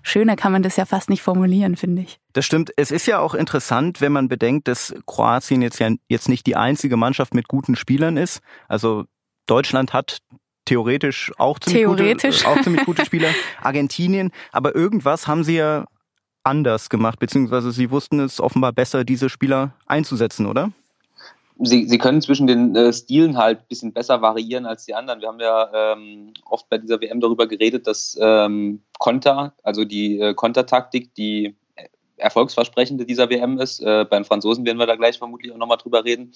Schöner 0.01 0.35
kann 0.35 0.51
man 0.51 0.63
das 0.63 0.77
ja 0.77 0.85
fast 0.85 1.09
nicht 1.09 1.21
formulieren, 1.21 1.75
finde 1.75 2.03
ich. 2.03 2.19
Das 2.33 2.45
stimmt. 2.45 2.71
Es 2.75 2.91
ist 2.91 3.07
ja 3.07 3.19
auch 3.19 3.33
interessant, 3.33 4.01
wenn 4.01 4.11
man 4.11 4.27
bedenkt, 4.27 4.67
dass 4.67 4.93
Kroatien 5.07 5.61
jetzt 5.61 5.79
ja 5.79 5.89
jetzt 6.07 6.29
nicht 6.29 6.45
die 6.45 6.55
einzige 6.55 6.95
Mannschaft 6.95 7.33
mit 7.33 7.47
guten 7.47 7.75
Spielern 7.75 8.17
ist. 8.17 8.41
Also 8.67 9.05
Deutschland 9.47 9.93
hat 9.93 10.19
theoretisch 10.67 11.31
auch 11.37 11.59
ziemlich, 11.59 11.83
theoretisch. 11.83 12.43
Gute, 12.43 12.49
auch 12.49 12.61
ziemlich 12.61 12.85
gute 12.85 13.05
Spieler. 13.07 13.29
Argentinien, 13.61 14.31
aber 14.51 14.75
irgendwas 14.75 15.27
haben 15.27 15.43
sie 15.43 15.57
ja 15.57 15.85
anders 16.43 16.89
gemacht, 16.89 17.19
beziehungsweise 17.19 17.71
sie 17.71 17.91
wussten 17.91 18.19
es 18.19 18.39
offenbar 18.39 18.71
besser, 18.71 19.03
diese 19.03 19.29
Spieler 19.29 19.73
einzusetzen, 19.85 20.45
oder? 20.45 20.71
Sie, 21.59 21.87
sie 21.87 21.97
können 21.97 22.21
zwischen 22.21 22.45
den 22.45 22.75
äh, 22.75 22.93
Stilen 22.93 23.35
halt 23.35 23.61
ein 23.61 23.65
bisschen 23.67 23.91
besser 23.91 24.21
variieren 24.21 24.67
als 24.67 24.85
die 24.85 24.93
anderen. 24.93 25.21
Wir 25.21 25.27
haben 25.27 25.39
ja 25.39 25.93
ähm, 25.93 26.33
oft 26.45 26.69
bei 26.69 26.77
dieser 26.77 27.01
WM 27.01 27.19
darüber 27.19 27.47
geredet, 27.47 27.87
dass 27.87 28.15
ähm, 28.21 28.81
Konter, 28.99 29.53
also 29.63 29.83
die 29.83 30.19
äh, 30.19 30.35
Kontertaktik, 30.35 31.15
die 31.15 31.55
erfolgsversprechende 32.17 33.05
dieser 33.05 33.29
WM 33.29 33.59
ist. 33.59 33.79
Äh, 33.79 34.05
bei 34.09 34.17
den 34.17 34.25
Franzosen 34.25 34.65
werden 34.65 34.77
wir 34.77 34.87
da 34.87 34.95
gleich 34.95 35.17
vermutlich 35.17 35.51
auch 35.51 35.57
nochmal 35.57 35.77
drüber 35.77 36.03
reden. 36.03 36.33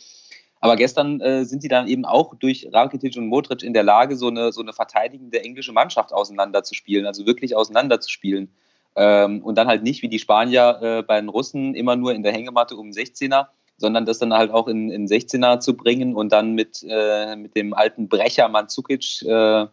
Aber 0.62 0.76
gestern 0.76 1.20
äh, 1.22 1.44
sind 1.44 1.64
sie 1.64 1.68
dann 1.68 1.88
eben 1.88 2.06
auch 2.06 2.36
durch 2.36 2.70
Rakitic 2.72 3.18
und 3.18 3.28
Modric 3.28 3.64
in 3.64 3.74
der 3.74 3.84
Lage, 3.84 4.16
so 4.16 4.28
eine, 4.28 4.52
so 4.54 4.62
eine 4.62 4.74
verteidigende 4.74 5.44
englische 5.44 5.74
Mannschaft 5.74 6.14
auseinanderzuspielen, 6.14 7.08
also 7.08 7.26
wirklich 7.26 7.56
auseinanderzuspielen. 7.56 8.54
Ähm, 8.96 9.42
und 9.42 9.58
dann 9.58 9.68
halt 9.68 9.82
nicht 9.82 10.04
wie 10.04 10.08
die 10.08 10.20
Spanier 10.20 10.80
äh, 10.82 11.02
bei 11.02 11.20
den 11.20 11.30
Russen 11.30 11.74
immer 11.74 11.96
nur 11.96 12.14
in 12.14 12.22
der 12.22 12.32
Hängematte 12.32 12.76
um 12.76 12.92
16er, 12.92 13.48
sondern 13.78 14.06
das 14.06 14.20
dann 14.20 14.34
halt 14.34 14.52
auch 14.52 14.68
in, 14.68 14.92
in 14.92 15.08
16er 15.08 15.60
zu 15.60 15.76
bringen 15.76 16.16
und 16.16 16.32
dann 16.32 16.54
mit, 16.54 16.86
äh, 16.88 17.36
mit 17.36 17.56
dem 17.56 17.74
alten 17.74 18.08
Brecher 18.08 18.48
Mandzukic, 18.48 19.24
äh, 19.24 19.66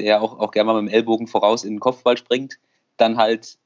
der 0.00 0.22
auch, 0.22 0.40
auch 0.40 0.50
gerne 0.50 0.72
mal 0.72 0.82
mit 0.82 0.90
dem 0.90 0.94
Ellbogen 0.94 1.28
voraus 1.28 1.62
in 1.62 1.74
den 1.74 1.80
Kopfball 1.80 2.16
springt, 2.16 2.58
dann 2.96 3.18
halt 3.18 3.56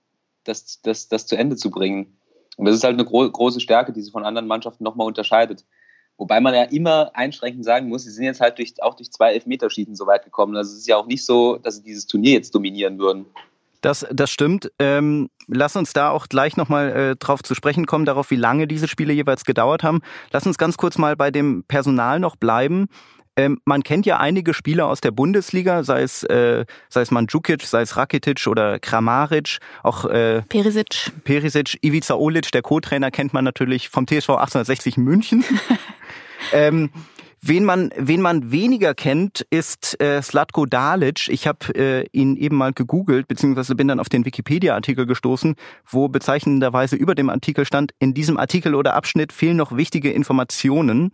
das, 0.44 0.82
das, 0.82 1.08
das 1.08 1.26
zu 1.26 1.36
Ende 1.36 1.56
zu 1.56 1.70
bringen. 1.70 2.18
Und 2.58 2.66
das 2.66 2.74
ist 2.74 2.84
halt 2.84 2.94
eine 2.94 3.06
gro 3.06 3.30
große 3.30 3.60
Stärke, 3.60 3.92
die 3.94 4.02
sie 4.02 4.10
von 4.10 4.26
anderen 4.26 4.46
Mannschaften 4.46 4.84
nochmal 4.84 5.06
unterscheidet. 5.06 5.64
Wobei 6.22 6.40
man 6.40 6.54
ja 6.54 6.62
immer 6.62 7.10
einschränkend 7.14 7.64
sagen 7.64 7.88
muss, 7.88 8.04
sie 8.04 8.12
sind 8.12 8.22
jetzt 8.22 8.40
halt 8.40 8.56
durch, 8.56 8.80
auch 8.80 8.94
durch 8.94 9.10
zwei 9.10 9.32
Elfmeterschießen 9.32 9.96
so 9.96 10.06
weit 10.06 10.22
gekommen. 10.22 10.54
Also 10.54 10.70
es 10.70 10.78
ist 10.78 10.86
ja 10.86 10.96
auch 10.96 11.06
nicht 11.06 11.24
so, 11.24 11.56
dass 11.56 11.78
sie 11.78 11.82
dieses 11.82 12.06
Turnier 12.06 12.34
jetzt 12.34 12.54
dominieren 12.54 13.00
würden. 13.00 13.26
Das, 13.80 14.06
das 14.08 14.30
stimmt. 14.30 14.70
Ähm, 14.78 15.30
lass 15.48 15.74
uns 15.74 15.92
da 15.92 16.10
auch 16.10 16.28
gleich 16.28 16.56
nochmal 16.56 16.92
äh, 16.92 17.16
drauf 17.16 17.42
zu 17.42 17.56
sprechen 17.56 17.86
kommen, 17.86 18.04
darauf, 18.04 18.30
wie 18.30 18.36
lange 18.36 18.68
diese 18.68 18.86
Spiele 18.86 19.12
jeweils 19.12 19.44
gedauert 19.44 19.82
haben. 19.82 20.00
Lass 20.30 20.46
uns 20.46 20.58
ganz 20.58 20.76
kurz 20.76 20.96
mal 20.96 21.16
bei 21.16 21.32
dem 21.32 21.64
Personal 21.66 22.20
noch 22.20 22.36
bleiben. 22.36 22.86
Ähm, 23.34 23.60
man 23.64 23.82
kennt 23.82 24.06
ja 24.06 24.18
einige 24.18 24.54
Spieler 24.54 24.86
aus 24.86 25.00
der 25.00 25.10
Bundesliga, 25.10 25.82
sei 25.82 26.02
es, 26.02 26.22
äh, 26.22 26.66
sei 26.88 27.00
es 27.00 27.10
Mandzukic, 27.10 27.62
sei 27.62 27.82
es 27.82 27.96
Rakitic 27.96 28.46
oder 28.46 28.78
Kramaric, 28.78 29.58
auch 29.82 30.04
äh, 30.04 30.42
Perisic. 30.42 31.10
Perisic, 31.24 31.82
Ivica 31.82 32.14
Olic, 32.14 32.52
der 32.52 32.62
Co-Trainer 32.62 33.10
kennt 33.10 33.32
man 33.32 33.44
natürlich 33.44 33.88
vom 33.88 34.06
TSV 34.06 34.28
1860 34.28 34.98
München. 34.98 35.44
ähm, 36.52 36.90
Wen 37.44 37.64
man, 37.64 37.90
wen 37.96 38.20
man 38.20 38.52
weniger 38.52 38.94
kennt, 38.94 39.44
ist 39.50 40.00
äh, 40.00 40.22
Slatko 40.22 40.64
Dalic. 40.64 41.28
Ich 41.28 41.48
habe 41.48 41.74
äh, 41.74 42.06
ihn 42.12 42.36
eben 42.36 42.56
mal 42.56 42.72
gegoogelt, 42.72 43.26
beziehungsweise 43.26 43.74
bin 43.74 43.88
dann 43.88 43.98
auf 43.98 44.08
den 44.08 44.24
Wikipedia-Artikel 44.24 45.06
gestoßen, 45.06 45.56
wo 45.84 46.06
bezeichnenderweise 46.06 46.94
über 46.94 47.16
dem 47.16 47.28
Artikel 47.30 47.64
stand, 47.64 47.94
in 47.98 48.14
diesem 48.14 48.38
Artikel 48.38 48.76
oder 48.76 48.94
Abschnitt 48.94 49.32
fehlen 49.32 49.56
noch 49.56 49.76
wichtige 49.76 50.12
Informationen. 50.12 51.10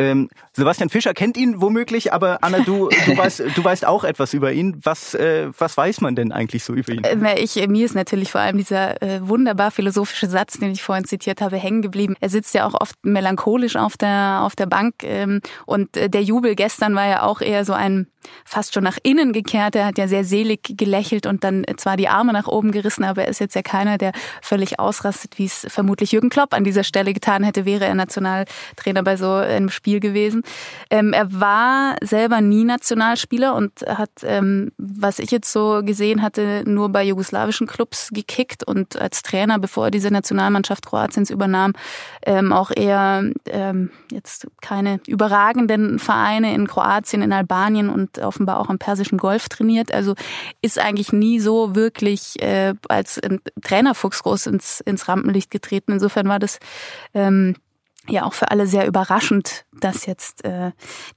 Ähm, 0.00 0.28
Sebastian 0.52 0.90
Fischer 0.90 1.12
kennt 1.12 1.36
ihn 1.36 1.60
womöglich, 1.60 2.12
aber 2.12 2.38
Anna, 2.42 2.60
du, 2.60 2.88
du, 3.06 3.16
weißt, 3.16 3.42
du 3.56 3.64
weißt 3.64 3.84
auch 3.84 4.04
etwas 4.04 4.32
über 4.32 4.52
ihn. 4.52 4.80
Was, 4.84 5.14
äh, 5.14 5.50
was 5.58 5.76
weiß 5.76 6.00
man 6.00 6.14
denn 6.14 6.30
eigentlich 6.30 6.62
so 6.62 6.72
über 6.72 6.92
ihn? 6.92 7.02
Äh, 7.02 7.40
ich, 7.40 7.56
mir 7.66 7.84
ist 7.84 7.96
natürlich 7.96 8.30
vor 8.30 8.40
allem 8.40 8.58
dieser 8.58 9.02
äh, 9.02 9.26
wunderbar 9.26 9.72
philosophische 9.72 10.28
Satz, 10.28 10.60
den 10.60 10.70
ich 10.70 10.84
vorhin 10.84 11.04
zitiert 11.04 11.40
habe, 11.40 11.56
hängen 11.56 11.82
geblieben. 11.82 12.14
Er 12.20 12.28
sitzt 12.28 12.54
ja 12.54 12.64
auch 12.66 12.80
oft 12.80 12.94
melancholisch 13.02 13.74
auf 13.74 13.96
der, 13.96 14.40
auf 14.42 14.54
der 14.54 14.66
Bank 14.66 15.02
ähm, 15.02 15.40
und 15.68 15.98
äh, 15.98 16.08
der 16.08 16.22
Jubel 16.22 16.54
gestern 16.54 16.94
war 16.94 17.06
ja 17.06 17.22
auch 17.22 17.42
eher 17.42 17.66
so 17.66 17.74
ein 17.74 18.06
fast 18.44 18.74
schon 18.74 18.84
nach 18.84 18.98
innen 19.02 19.32
gekehrt. 19.32 19.76
Er 19.76 19.86
hat 19.86 19.98
ja 19.98 20.08
sehr 20.08 20.24
selig 20.24 20.60
gelächelt 20.76 21.26
und 21.26 21.44
dann 21.44 21.64
zwar 21.76 21.96
die 21.96 22.08
Arme 22.08 22.32
nach 22.32 22.46
oben 22.46 22.72
gerissen, 22.72 23.04
aber 23.04 23.24
er 23.24 23.28
ist 23.28 23.38
jetzt 23.40 23.54
ja 23.54 23.62
keiner, 23.62 23.98
der 23.98 24.12
völlig 24.42 24.80
ausrastet, 24.80 25.38
wie 25.38 25.44
es 25.44 25.66
vermutlich 25.68 26.12
Jürgen 26.12 26.30
Klopp 26.30 26.54
an 26.54 26.64
dieser 26.64 26.84
Stelle 26.84 27.12
getan 27.12 27.42
hätte, 27.42 27.64
wäre 27.64 27.84
er 27.84 27.94
Nationaltrainer 27.94 29.02
bei 29.02 29.16
so 29.16 29.30
einem 29.30 29.68
Spiel 29.68 30.00
gewesen. 30.00 30.42
Ähm, 30.90 31.12
er 31.12 31.32
war 31.38 31.96
selber 32.02 32.40
nie 32.40 32.64
Nationalspieler 32.64 33.54
und 33.54 33.82
hat, 33.86 34.10
ähm, 34.22 34.72
was 34.78 35.18
ich 35.18 35.30
jetzt 35.30 35.52
so 35.52 35.82
gesehen 35.84 36.22
hatte, 36.22 36.62
nur 36.64 36.88
bei 36.88 37.04
jugoslawischen 37.04 37.66
Clubs 37.66 38.08
gekickt 38.12 38.64
und 38.64 38.96
als 38.96 39.22
Trainer, 39.22 39.58
bevor 39.58 39.86
er 39.86 39.90
diese 39.90 40.10
Nationalmannschaft 40.10 40.86
Kroatiens 40.86 41.30
übernahm, 41.30 41.74
ähm, 42.24 42.52
auch 42.52 42.70
eher 42.74 43.24
ähm, 43.46 43.90
jetzt 44.10 44.46
keine 44.62 45.00
überragenden 45.58 45.98
Vereine 45.98 46.54
in 46.54 46.66
Kroatien, 46.66 47.22
in 47.22 47.32
Albanien 47.32 47.88
und 47.88 48.18
offenbar 48.18 48.60
auch 48.60 48.68
am 48.68 48.78
Persischen 48.78 49.18
Golf 49.18 49.48
trainiert. 49.48 49.92
Also 49.92 50.14
ist 50.62 50.78
eigentlich 50.78 51.12
nie 51.12 51.40
so 51.40 51.74
wirklich 51.74 52.40
äh, 52.42 52.74
als 52.88 53.20
Trainerfuchs 53.62 54.22
groß 54.22 54.46
ins, 54.46 54.80
ins 54.80 55.08
Rampenlicht 55.08 55.50
getreten. 55.50 55.92
Insofern 55.92 56.28
war 56.28 56.38
das 56.38 56.58
ähm, 57.14 57.56
ja 58.10 58.24
auch 58.24 58.34
für 58.34 58.50
alle 58.50 58.66
sehr 58.66 58.86
überraschend, 58.86 59.64
dass 59.80 60.06
jetzt 60.06 60.44
äh, 60.44 60.72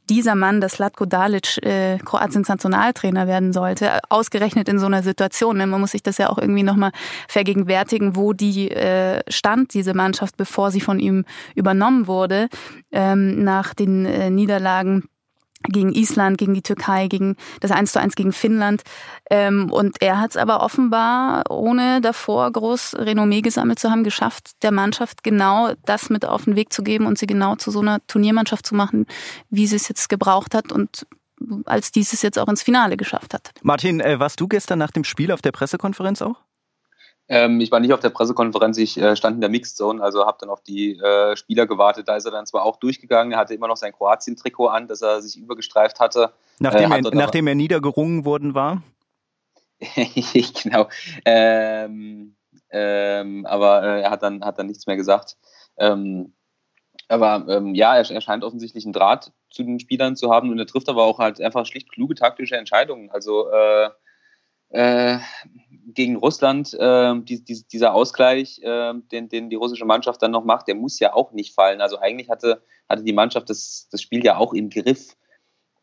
dieser 0.09 0.35
Mann, 0.35 0.61
das 0.61 0.77
Latko 0.77 1.05
Dalic, 1.05 1.57
äh, 1.63 1.97
Kroatiens 1.97 2.47
Nationaltrainer 2.47 3.27
werden 3.27 3.53
sollte, 3.53 3.99
ausgerechnet 4.09 4.69
in 4.69 4.79
so 4.79 4.85
einer 4.85 5.03
Situation. 5.03 5.57
Ne? 5.57 5.67
Man 5.67 5.81
muss 5.81 5.91
sich 5.91 6.03
das 6.03 6.17
ja 6.17 6.29
auch 6.29 6.37
irgendwie 6.37 6.63
nochmal 6.63 6.91
vergegenwärtigen, 7.27 8.15
wo 8.15 8.33
die 8.33 8.71
äh, 8.71 9.21
stand, 9.29 9.73
diese 9.73 9.93
Mannschaft, 9.93 10.37
bevor 10.37 10.71
sie 10.71 10.81
von 10.81 10.99
ihm 10.99 11.25
übernommen 11.55 12.07
wurde, 12.07 12.49
ähm, 12.91 13.43
nach 13.43 13.73
den 13.73 14.05
äh, 14.05 14.29
Niederlagen 14.29 15.03
gegen 15.63 15.93
Island, 15.93 16.37
gegen 16.37 16.53
die 16.53 16.61
Türkei, 16.61 17.07
gegen 17.07 17.35
das 17.59 17.71
1 17.71 17.91
zu 17.91 17.99
1 17.99 18.15
gegen 18.15 18.33
Finnland. 18.33 18.83
Ähm, 19.29 19.71
und 19.71 20.01
er 20.01 20.19
hat 20.19 20.31
es 20.31 20.37
aber 20.37 20.61
offenbar, 20.61 21.43
ohne 21.49 22.01
davor 22.01 22.51
groß 22.51 22.95
Renommee 22.97 23.41
gesammelt 23.41 23.79
zu 23.79 23.89
haben, 23.89 24.03
geschafft, 24.03 24.51
der 24.63 24.71
Mannschaft 24.71 25.23
genau 25.23 25.73
das 25.85 26.09
mit 26.09 26.25
auf 26.25 26.45
den 26.45 26.55
Weg 26.55 26.73
zu 26.73 26.83
geben 26.83 27.05
und 27.05 27.17
sie 27.17 27.27
genau 27.27 27.55
zu 27.55 27.71
so 27.71 27.79
einer 27.79 27.99
Turniermannschaft 28.07 28.65
zu 28.65 28.75
machen, 28.75 29.05
wie 29.49 29.67
sie 29.67 29.75
es 29.75 29.87
jetzt 29.87 30.09
gebraucht 30.09 30.55
hat 30.55 30.71
und 30.71 31.05
als 31.65 31.91
dieses 31.91 32.21
jetzt 32.21 32.37
auch 32.37 32.47
ins 32.47 32.61
Finale 32.61 32.97
geschafft 32.97 33.33
hat. 33.33 33.51
Martin, 33.63 33.99
äh, 33.99 34.19
warst 34.19 34.39
du 34.39 34.47
gestern 34.47 34.79
nach 34.79 34.91
dem 34.91 35.03
Spiel 35.03 35.31
auf 35.31 35.41
der 35.41 35.51
Pressekonferenz 35.51 36.21
auch? 36.21 36.37
Ähm, 37.33 37.61
ich 37.61 37.71
war 37.71 37.79
nicht 37.79 37.93
auf 37.93 38.01
der 38.01 38.09
Pressekonferenz, 38.09 38.77
ich 38.77 38.97
äh, 38.97 39.15
stand 39.15 39.35
in 39.35 39.41
der 39.41 39.49
Mixed 39.49 39.77
Zone, 39.77 40.03
also 40.03 40.25
habe 40.25 40.37
dann 40.41 40.49
auf 40.49 40.61
die 40.63 40.97
äh, 40.97 41.37
Spieler 41.37 41.65
gewartet. 41.65 42.09
Da 42.09 42.17
ist 42.17 42.25
er 42.25 42.31
dann 42.31 42.45
zwar 42.45 42.65
auch 42.65 42.75
durchgegangen, 42.75 43.31
er 43.31 43.39
hatte 43.39 43.53
immer 43.53 43.69
noch 43.69 43.77
sein 43.77 43.93
Kroatien-Trikot 43.93 44.67
an, 44.67 44.89
das 44.89 45.01
er 45.01 45.21
sich 45.21 45.37
übergestreift 45.37 46.01
hatte. 46.01 46.33
Nachdem, 46.59 46.91
äh, 46.91 46.95
er, 46.95 47.15
nachdem 47.15 47.47
er 47.47 47.55
niedergerungen 47.55 48.25
worden 48.25 48.53
war? 48.53 48.83
genau. 50.63 50.89
Ähm, 51.23 52.35
ähm, 52.69 53.45
aber 53.45 53.81
äh, 53.81 54.01
er 54.01 54.11
hat 54.11 54.23
dann, 54.23 54.43
hat 54.43 54.59
dann 54.59 54.67
nichts 54.67 54.85
mehr 54.85 54.97
gesagt. 54.97 55.37
Ähm, 55.77 56.33
aber 57.07 57.45
ähm, 57.47 57.75
ja, 57.75 57.95
er, 57.95 58.11
er, 58.11 58.21
scheint 58.21 58.43
offensichtlich 58.43 58.83
einen 58.83 58.93
Draht 58.93 59.31
zu 59.49 59.63
den 59.63 59.79
Spielern 59.79 60.17
zu 60.17 60.31
haben 60.31 60.49
und 60.49 60.59
er 60.59 60.67
trifft 60.67 60.89
aber 60.89 61.03
auch 61.03 61.19
halt 61.19 61.39
einfach 61.39 61.65
schlicht 61.65 61.89
kluge 61.89 62.15
taktische 62.15 62.57
Entscheidungen. 62.57 63.09
Also 63.09 63.49
äh, 63.49 63.89
äh, 64.71 65.17
gegen 65.93 66.15
Russland, 66.15 66.73
äh, 66.73 67.13
die, 67.21 67.43
die, 67.43 67.63
dieser 67.71 67.93
Ausgleich, 67.93 68.59
äh, 68.63 68.93
den, 69.11 69.29
den 69.29 69.49
die 69.49 69.55
russische 69.55 69.85
Mannschaft 69.85 70.21
dann 70.21 70.31
noch 70.31 70.45
macht, 70.45 70.67
der 70.67 70.75
muss 70.75 70.99
ja 70.99 71.13
auch 71.13 71.31
nicht 71.31 71.53
fallen. 71.53 71.81
Also 71.81 71.99
eigentlich 71.99 72.29
hatte, 72.29 72.61
hatte 72.89 73.03
die 73.03 73.13
Mannschaft 73.13 73.49
das, 73.49 73.87
das 73.91 74.01
Spiel 74.01 74.23
ja 74.23 74.37
auch 74.37 74.53
im 74.53 74.69
Griff. 74.69 75.15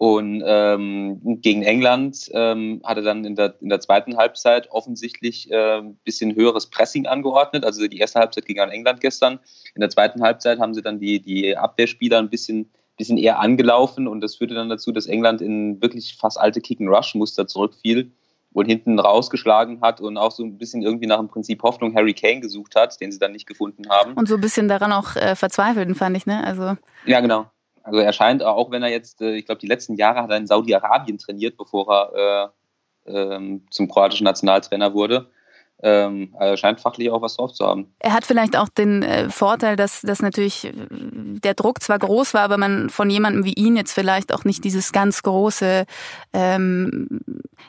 Und 0.01 0.45
ähm, 0.47 1.41
gegen 1.43 1.65
England 1.65 2.31
ähm, 2.33 2.81
hatte 2.85 3.03
dann 3.03 3.25
in 3.25 3.35
der, 3.35 3.57
in 3.61 3.69
der 3.69 3.81
zweiten 3.81 4.17
Halbzeit 4.17 4.71
offensichtlich 4.71 5.51
äh, 5.51 5.79
ein 5.79 5.97
bisschen 6.05 6.37
höheres 6.37 6.71
Pressing 6.71 7.07
angeordnet. 7.07 7.65
Also 7.65 7.85
die 7.89 7.99
erste 7.99 8.21
Halbzeit 8.21 8.47
ging 8.47 8.61
an 8.61 8.71
England 8.71 9.01
gestern. 9.01 9.41
In 9.75 9.81
der 9.81 9.91
zweiten 9.91 10.23
Halbzeit 10.23 10.61
haben 10.61 10.73
sie 10.73 10.83
dann 10.83 11.01
die, 11.01 11.21
die 11.21 11.57
Abwehrspieler 11.57 12.21
ein 12.21 12.31
bisschen, 12.31 12.71
bisschen 12.97 13.19
eher 13.19 13.41
angelaufen 13.41 14.07
und 14.07 14.21
das 14.21 14.37
führte 14.37 14.55
dann 14.55 14.69
dazu, 14.69 14.93
dass 14.93 15.07
England 15.07 15.41
in 15.41 15.83
wirklich 15.83 16.17
fast 16.17 16.39
alte 16.39 16.61
Kick-and-Rush-Muster 16.61 17.49
zurückfiel 17.49 18.13
und 18.53 18.67
hinten 18.67 18.99
rausgeschlagen 18.99 19.81
hat 19.81 20.01
und 20.01 20.17
auch 20.17 20.33
so 20.33 20.43
ein 20.43 20.59
bisschen 20.59 20.83
irgendwie 20.83 21.07
nach 21.07 21.19
dem 21.19 21.29
Prinzip 21.29 21.63
Hoffnung 21.63 21.95
Harry 21.95 22.15
Kane 22.15 22.41
gesucht 22.41 22.75
hat, 22.77 23.01
den 23.01 23.13
sie 23.13 23.19
dann 23.19 23.33
nicht 23.33 23.47
gefunden 23.47 23.89
haben. 23.89 24.15
Und 24.15 24.29
so 24.29 24.35
ein 24.35 24.41
bisschen 24.41 24.69
daran 24.69 24.93
auch 24.93 25.17
äh, 25.17 25.37
verzweifelten, 25.37 25.95
fand 25.95 26.17
ich, 26.17 26.27
ne? 26.27 26.45
Also 26.45 26.77
ja, 27.05 27.21
genau. 27.21 27.47
Also 27.83 28.01
er 28.01 28.13
scheint, 28.13 28.43
auch 28.43 28.71
wenn 28.71 28.83
er 28.83 28.91
jetzt, 28.91 29.21
äh, 29.23 29.37
ich 29.37 29.47
glaube, 29.47 29.61
die 29.61 29.67
letzten 29.67 29.95
Jahre 29.97 30.23
hat 30.23 30.31
er 30.31 30.37
in 30.37 30.47
Saudi-Arabien 30.47 31.19
trainiert, 31.19 31.57
bevor 31.57 32.13
er 32.15 32.53
äh, 33.07 33.35
ähm, 33.35 33.67
zum 33.71 33.89
kroatischen 33.89 34.25
Nationaltrainer 34.25 34.93
wurde 34.93 35.31
ähm, 35.83 36.35
scheint 36.57 36.81
fachlich 36.81 37.11
auch 37.11 37.23
was 37.23 37.37
drauf 37.37 37.53
zu 37.53 37.65
haben. 37.65 37.93
Er 38.01 38.13
hat 38.13 38.27
vielleicht 38.27 38.57
auch 38.57 38.69
den 38.69 39.03
äh, 39.03 39.31
Vorteil, 39.31 39.77
dass, 39.77 40.01
dass 40.01 40.21
natürlich 40.21 40.65
äh, 40.65 40.73
der 40.73 41.55
Druck 41.55 41.83
zwar 41.83 41.99
groß 41.99 42.35
war, 42.35 42.43
aber 42.43 42.59
man 42.59 42.91
von 42.91 43.09
jemandem 43.11 43.45
wie 43.45 43.53
ihn 43.53 43.77
jetzt 43.77 43.93
vielleicht 43.93 44.35
auch 44.35 44.45
nicht 44.45 44.65
dieses 44.65 44.93
ganz 44.93 45.23
große, 45.23 45.85
ähm, 46.33 47.21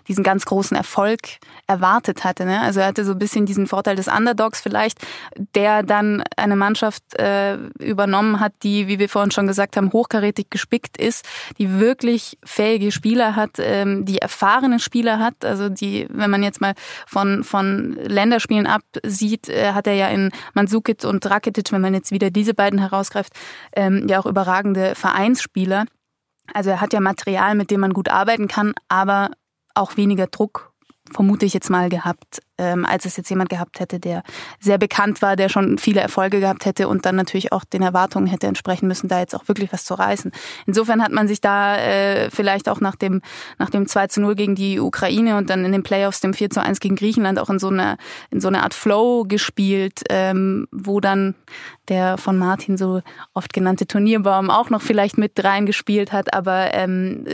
diesen 0.08 0.24
ganz 0.24 0.46
großen 0.46 0.76
Erfolg 0.76 1.20
erwartet 1.68 2.24
hatte. 2.24 2.46
Ne? 2.46 2.60
Also 2.62 2.80
er 2.80 2.88
hatte 2.88 3.06
so 3.06 3.12
ein 3.12 3.20
bisschen 3.20 3.46
diesen 3.46 3.68
Vorteil 3.68 3.96
des 3.96 4.08
Underdogs 4.08 4.60
vielleicht, 4.60 5.00
der 5.54 5.84
dann 5.84 6.24
eine 6.36 6.56
Mannschaft 6.56 7.04
äh, 7.20 7.58
übernommen 7.80 8.40
hat, 8.40 8.54
die, 8.64 8.88
wie 8.88 8.98
wir 8.98 9.10
vorhin 9.10 9.32
schon 9.32 9.46
gesagt 9.46 9.78
haben, 9.78 9.94
hochkarätig 9.94 10.50
gespickt 10.50 10.98
ist, 10.98 11.28
die 11.60 11.80
wirklich 11.80 12.40
fähige 12.44 12.92
Spieler 12.92 13.36
hat, 13.36 13.52
ähm, 13.60 14.06
die 14.06 14.18
erfahrene 14.18 14.80
Spieler 14.80 15.20
hat. 15.20 15.46
Also 15.46 15.70
die, 15.70 16.08
wenn 16.10 16.32
man 16.32 16.42
jetzt 16.42 16.60
mal 16.60 16.74
von, 17.06 17.44
von 17.44 17.99
Länderspielen 18.08 18.68
absieht, 18.68 19.50
äh, 19.50 19.74
hat 19.74 19.88
er 19.88 19.94
ja 19.94 20.08
in 20.10 20.32
Mandzukic 20.54 21.04
und 21.04 21.26
Rakitic, 21.26 21.72
wenn 21.72 21.82
man 21.82 21.94
jetzt 21.94 22.12
wieder 22.12 22.32
diese 22.32 22.54
beiden 22.54 22.80
herausgreift, 22.80 23.34
ähm, 23.76 24.08
ja 24.08 24.20
auch 24.20 24.26
überragende 24.26 24.96
Vereinsspieler. 24.96 25.86
Also 26.54 26.72
er 26.72 26.82
hat 26.82 26.94
ja 26.94 27.00
Material, 27.00 27.56
mit 27.56 27.72
dem 27.72 27.82
man 27.82 27.94
gut 27.94 28.10
arbeiten 28.10 28.48
kann, 28.48 28.74
aber 28.88 29.32
auch 29.76 29.98
weniger 29.98 30.28
Druck 30.28 30.69
vermute 31.12 31.46
ich 31.46 31.54
jetzt 31.54 31.70
mal, 31.70 31.90
gehabt, 31.90 32.42
ähm, 32.58 32.86
als 32.86 33.06
es 33.06 33.18
jetzt 33.18 33.30
jemand 33.30 33.50
gehabt 33.50 33.80
hätte, 33.80 34.00
der 34.00 34.24
sehr 34.60 34.78
bekannt 34.78 35.22
war, 35.22 35.36
der 35.36 35.50
schon 35.50 35.78
viele 35.78 36.02
Erfolge 36.02 36.40
gehabt 36.40 36.66
hätte 36.66 36.88
und 36.88 37.06
dann 37.06 37.16
natürlich 37.16 37.52
auch 37.52 37.64
den 37.64 37.82
Erwartungen 37.82 38.28
hätte 38.28 38.48
entsprechen 38.48 38.88
müssen, 38.88 39.08
da 39.08 39.20
jetzt 39.20 39.36
auch 39.36 39.48
wirklich 39.48 39.72
was 39.72 39.86
zu 39.86 39.94
reißen. 39.94 40.32
Insofern 40.66 41.02
hat 41.02 41.12
man 41.12 41.28
sich 41.28 41.42
da 41.42 41.78
äh, 41.78 42.30
vielleicht 42.30 42.70
auch 42.70 42.82
nach 42.82 42.96
dem, 42.96 43.22
nach 43.58 43.70
dem 43.70 43.88
2 43.88 44.08
zu 44.08 44.22
0 44.22 44.36
gegen 44.36 44.56
die 44.56 44.80
Ukraine 44.80 45.38
und 45.38 45.50
dann 45.50 45.66
in 45.66 45.72
den 45.72 45.84
Playoffs 45.84 46.20
dem 46.20 46.34
4 46.34 46.50
zu 46.50 46.62
1 46.62 46.80
gegen 46.80 46.96
Griechenland 46.96 47.40
auch 47.40 47.50
in 47.50 47.60
so 47.60 47.70
einer, 47.70 47.98
in 48.30 48.42
so 48.42 48.50
einer 48.50 48.64
Art 48.64 48.74
Flow 48.74 49.24
gespielt, 49.24 50.02
ähm, 50.10 50.68
wo 50.72 51.00
dann 51.00 51.36
der 51.88 52.18
von 52.18 52.38
Martin 52.38 52.78
so 52.78 53.02
oft 53.34 53.54
genannte 53.54 53.88
Turnierbaum 53.88 54.50
auch 54.50 54.70
noch 54.70 54.82
vielleicht 54.82 55.18
mit 55.18 55.44
reingespielt 55.44 56.12
hat, 56.12 56.34
aber 56.34 56.74
ähm, 56.74 57.26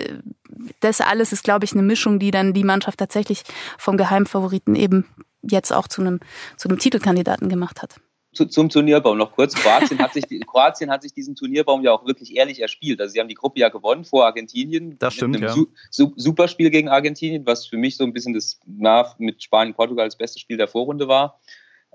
das 0.80 1.02
alles 1.02 1.32
ist, 1.32 1.44
glaube 1.44 1.66
ich, 1.66 1.74
eine 1.74 1.84
Mischung, 1.84 2.20
die 2.20 2.32
dann 2.32 2.54
die 2.54 2.64
Mannschaft 2.64 3.00
tatsächlich 3.00 3.44
vom 3.78 3.98
Geheimfavoriten 3.98 4.76
eben 4.76 5.06
jetzt 5.42 5.72
auch 5.72 5.88
zu 5.88 6.02
einem, 6.02 6.20
zu 6.58 6.70
einem 6.70 6.80
Titelkandidaten 6.80 7.50
gemacht 7.50 7.82
hat. 7.82 7.96
Zu, 8.34 8.48
zum 8.48 8.68
Turnierbaum 8.68 9.18
noch 9.18 9.32
kurz. 9.32 9.56
Kroatien 9.56 10.00
hat, 10.00 10.14
sich, 10.14 10.26
Kroatien 10.46 10.92
hat 10.92 11.04
sich 11.04 11.14
diesen 11.14 11.36
Turnierbaum 11.36 11.84
ja 11.84 11.94
auch 11.94 12.06
wirklich 12.06 12.36
ehrlich 12.36 12.62
erspielt. 12.62 13.00
Also 13.00 13.14
sie 13.14 13.20
haben 13.22 13.30
die 13.30 13.36
Gruppe 13.36 13.60
ja 13.60 13.70
gewonnen 13.70 14.04
vor 14.04 14.26
Argentinien. 14.26 14.98
Das 15.00 15.14
stimmt, 15.14 15.40
ja. 15.40 15.56
Su 15.90 16.12
Superspiel 16.18 16.70
gegen 16.70 16.90
Argentinien, 16.90 17.46
was 17.46 17.66
für 17.66 17.78
mich 17.78 17.96
so 17.96 18.04
ein 18.04 18.12
bisschen 18.12 18.34
das 18.34 18.60
na, 18.66 19.14
mit 19.20 19.42
Spanien-Portugal 19.42 20.06
das 20.06 20.18
beste 20.18 20.40
Spiel 20.40 20.58
der 20.58 20.68
Vorrunde 20.68 21.08
war. 21.08 21.40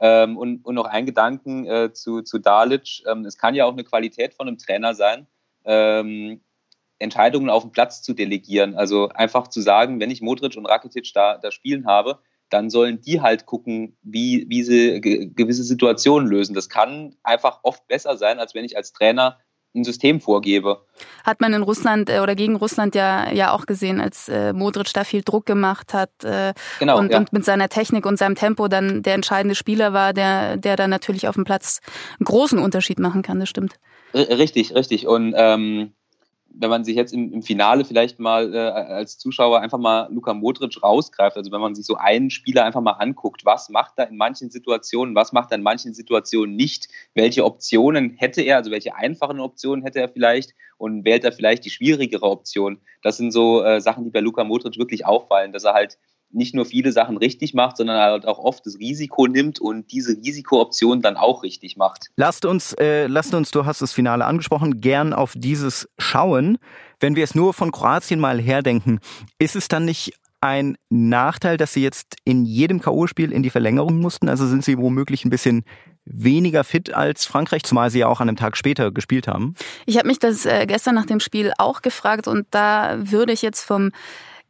Ähm, 0.00 0.38
und, 0.38 0.64
und 0.64 0.75
noch 0.75 0.87
ein 0.87 1.05
Gedanken 1.05 1.67
äh, 1.67 1.93
zu, 1.93 2.23
zu 2.23 2.38
Dalic. 2.38 3.02
Ähm, 3.07 3.26
es 3.26 3.37
kann 3.37 3.55
ja 3.55 3.67
auch 3.67 3.73
eine 3.73 3.85
Qualität 3.85 4.33
von 4.33 4.49
einem 4.49 4.57
Trainer 4.57 4.95
sein, 4.95 5.26
ähm, 5.67 6.40
Entscheidungen 7.00 7.50
auf 7.50 7.62
den 7.62 7.73
Platz 7.73 8.02
zu 8.02 8.14
delegieren. 8.14 8.76
Also 8.76 9.09
einfach 9.09 9.49
zu 9.49 9.61
sagen, 9.61 9.99
wenn 9.99 10.11
ich 10.11 10.23
Modric 10.23 10.57
und 10.57 10.66
Rakitic 10.66 11.12
da, 11.12 11.38
da 11.38 11.50
spielen 11.50 11.87
habe, 11.87 12.21
dann 12.50 12.69
sollen 12.71 13.00
die 13.00 13.21
halt 13.21 13.47
gucken, 13.47 13.97
wie, 14.02 14.47
wie 14.49 14.62
sie 14.62 15.00
gewisse 15.00 15.62
Situationen 15.64 16.28
lösen. 16.28 16.54
Das 16.54 16.69
kann 16.69 17.16
einfach 17.23 17.61
oft 17.62 17.87
besser 17.87 18.16
sein, 18.16 18.38
als 18.38 18.54
wenn 18.54 18.64
ich 18.64 18.76
als 18.76 18.92
Trainer 18.92 19.38
ein 19.73 19.85
System 19.85 20.21
vorgebe. 20.21 20.85
Hat 21.25 21.40
man 21.40 21.52
in 21.52 21.62
Russland 21.62 22.11
äh, 22.11 22.19
oder 22.19 22.35
gegen 22.35 22.57
Russland 22.57 22.97
ja, 22.97 23.30
ja 23.33 23.52
auch 23.52 23.66
gesehen, 23.66 24.00
als 24.00 24.28
äh, 24.28 24.52
Modric 24.52 24.92
da 24.92 25.04
viel 25.04 25.23
Druck 25.23 25.47
gemacht 25.47 25.95
hat 25.95 26.11
äh, 26.25 26.54
genau, 26.80 26.99
und, 26.99 27.12
ja. 27.12 27.19
und 27.19 27.33
mit 27.33 27.45
seiner 27.45 27.69
Technik 27.69 28.04
und 28.04 28.19
seinem 28.19 28.35
Tempo 28.35 28.66
dann 28.66 29.02
der 29.02 29.14
entscheidende 29.14 29.54
Spieler 29.54 29.92
war, 29.92 30.12
der, 30.12 30.57
der 30.57 30.75
dann 30.75 30.90
natürlich 30.90 31.28
auf 31.28 31.37
dem 31.37 31.45
Platz 31.45 31.80
einen 32.19 32.25
großen 32.25 32.59
Unterschied 32.59 32.99
machen 32.99 33.23
kann, 33.23 33.38
das 33.38 33.49
stimmt. 33.49 33.76
richtig, 34.12 34.75
richtig. 34.75 35.07
Und 35.07 35.35
ähm, 35.37 35.92
wenn 36.52 36.71
man 36.71 36.85
sich 36.85 36.97
jetzt 36.97 37.12
im, 37.12 37.33
im 37.33 37.42
Finale 37.42 37.85
vielleicht 37.85 38.19
mal 38.19 38.54
äh, 38.54 38.59
als 38.59 39.19
Zuschauer 39.19 39.61
einfach 39.61 39.78
mal 39.78 40.09
Luka 40.12 40.35
Modric 40.35 40.83
rausgreift, 40.83 41.37
also 41.37 41.52
wenn 41.52 41.61
man 41.61 41.75
sich 41.75 41.87
so 41.87 41.97
einen 41.97 42.30
Spieler 42.30 42.64
einfach 42.64 42.80
mal 42.80 42.92
anguckt, 42.92 43.45
was 43.45 43.69
macht 43.69 43.95
er 43.97 44.09
in 44.09 44.16
manchen 44.16 44.50
Situationen, 44.50 45.14
was 45.14 45.33
macht 45.33 45.52
er 45.52 45.59
in 45.59 45.62
manchen 45.62 45.95
Situationen 45.95 46.57
nicht, 46.57 46.88
welche 47.14 47.45
Optionen 47.45 48.16
hätte 48.16 48.42
er, 48.42 48.57
also 48.57 48.71
welche 48.71 48.95
einfachen 48.95 49.40
Optionen 49.40 49.85
hätte 49.85 50.00
er 50.00 50.09
vielleicht 50.09 50.54
und 50.78 51.04
wählt 51.04 51.25
er 51.25 51.33
vielleicht 51.33 51.64
die 51.64 51.71
schwierigere 51.71 52.26
Option. 52.26 52.80
Das 53.02 53.16
sind 53.16 53.33
so 53.33 53.62
äh, 53.62 53.80
Sachen, 53.80 54.04
die 54.04 54.11
bei 54.11 54.21
Luka 54.21 54.45
Modric 54.45 54.78
wirklich 54.78 55.07
auffallen, 55.07 55.52
dass 55.52 55.64
er 55.64 55.75
halt 55.75 55.99
nicht 56.33 56.55
nur 56.55 56.65
viele 56.65 56.93
Sachen 56.93 57.17
richtig 57.17 57.55
macht, 57.55 57.77
sondern 57.77 57.99
halt 57.99 58.27
auch 58.27 58.39
oft 58.39 58.65
das 58.67 58.79
Risiko 58.79 59.27
nimmt 59.27 59.61
und 59.61 59.91
diese 59.93 60.17
Risikooption 60.17 61.03
dann 61.03 61.17
auch 61.17 61.43
richtig 61.43 61.77
macht. 61.77 62.07
Lasst 62.17 62.45
uns, 62.45 62.73
äh, 62.75 63.07
lasst 63.07 63.35
uns, 63.35 63.51
du 63.51 63.67
hast 63.67 63.83
das 63.83 63.93
Finale 63.93 64.25
angesprochen, 64.25 64.81
gern 64.81 65.13
auf 65.13 65.35
dieses 65.37 65.89
schauen. 65.99 66.59
Wenn 67.01 67.17
wir 67.17 67.25
es 67.25 67.35
nur 67.35 67.55
von 67.55 67.73
Kroatien 67.73 68.21
mal 68.21 68.41
herdenken, 68.41 69.01
ist 69.39 69.57
es 69.57 69.69
dann 69.69 69.85
nicht 69.85 70.13
ein 70.41 70.77
Nachteil, 70.89 71.57
dass 71.57 71.75
sie 71.75 71.83
jetzt 71.83 72.17
in 72.25 72.45
jedem 72.45 72.81
K.O.-Spiel 72.81 73.31
in 73.31 73.43
die 73.43 73.51
Verlängerung 73.51 73.99
mussten? 74.01 74.29
Also 74.29 74.47
sind 74.47 74.65
sie 74.65 74.79
womöglich 74.79 75.25
ein 75.25 75.31
bisschen 75.31 75.65
weniger 76.05 76.65
fit 76.65 76.95
als 76.95 77.27
Frankreich, 77.27 77.63
zumal 77.63 77.91
sie 77.91 78.01
ja 78.01 78.07
auch 78.07 78.21
an 78.21 78.29
einem 78.29 78.37
Tag 78.37 78.57
später 78.57 78.91
gespielt 78.91 79.29
haben? 79.29 79.55
Ich 79.87 79.99
habe 79.99 80.09
mich 80.09 80.19
das 80.19 80.47
äh, 80.47 80.67
gestern 80.67 80.95
nach 80.95 81.07
dem 81.07 81.21
Spiel 81.21 81.53
auch 81.59 81.83
gefragt 81.83 82.27
und 82.27 82.47
da 82.51 82.97
würde 82.99 83.33
ich 83.33 83.43
jetzt 83.43 83.63
vom 83.63 83.91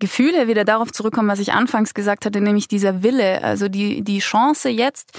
Gefühle 0.00 0.49
wieder 0.49 0.64
darauf 0.64 0.90
zurückkommen, 0.90 1.28
was 1.28 1.38
ich 1.38 1.52
anfangs 1.52 1.95
gesagt 1.95 2.26
hatte, 2.26 2.40
nämlich 2.40 2.66
dieser 2.66 3.02
Wille, 3.04 3.45
also 3.45 3.69
die, 3.69 4.02
die 4.02 4.19
Chance 4.19 4.69
jetzt 4.69 5.12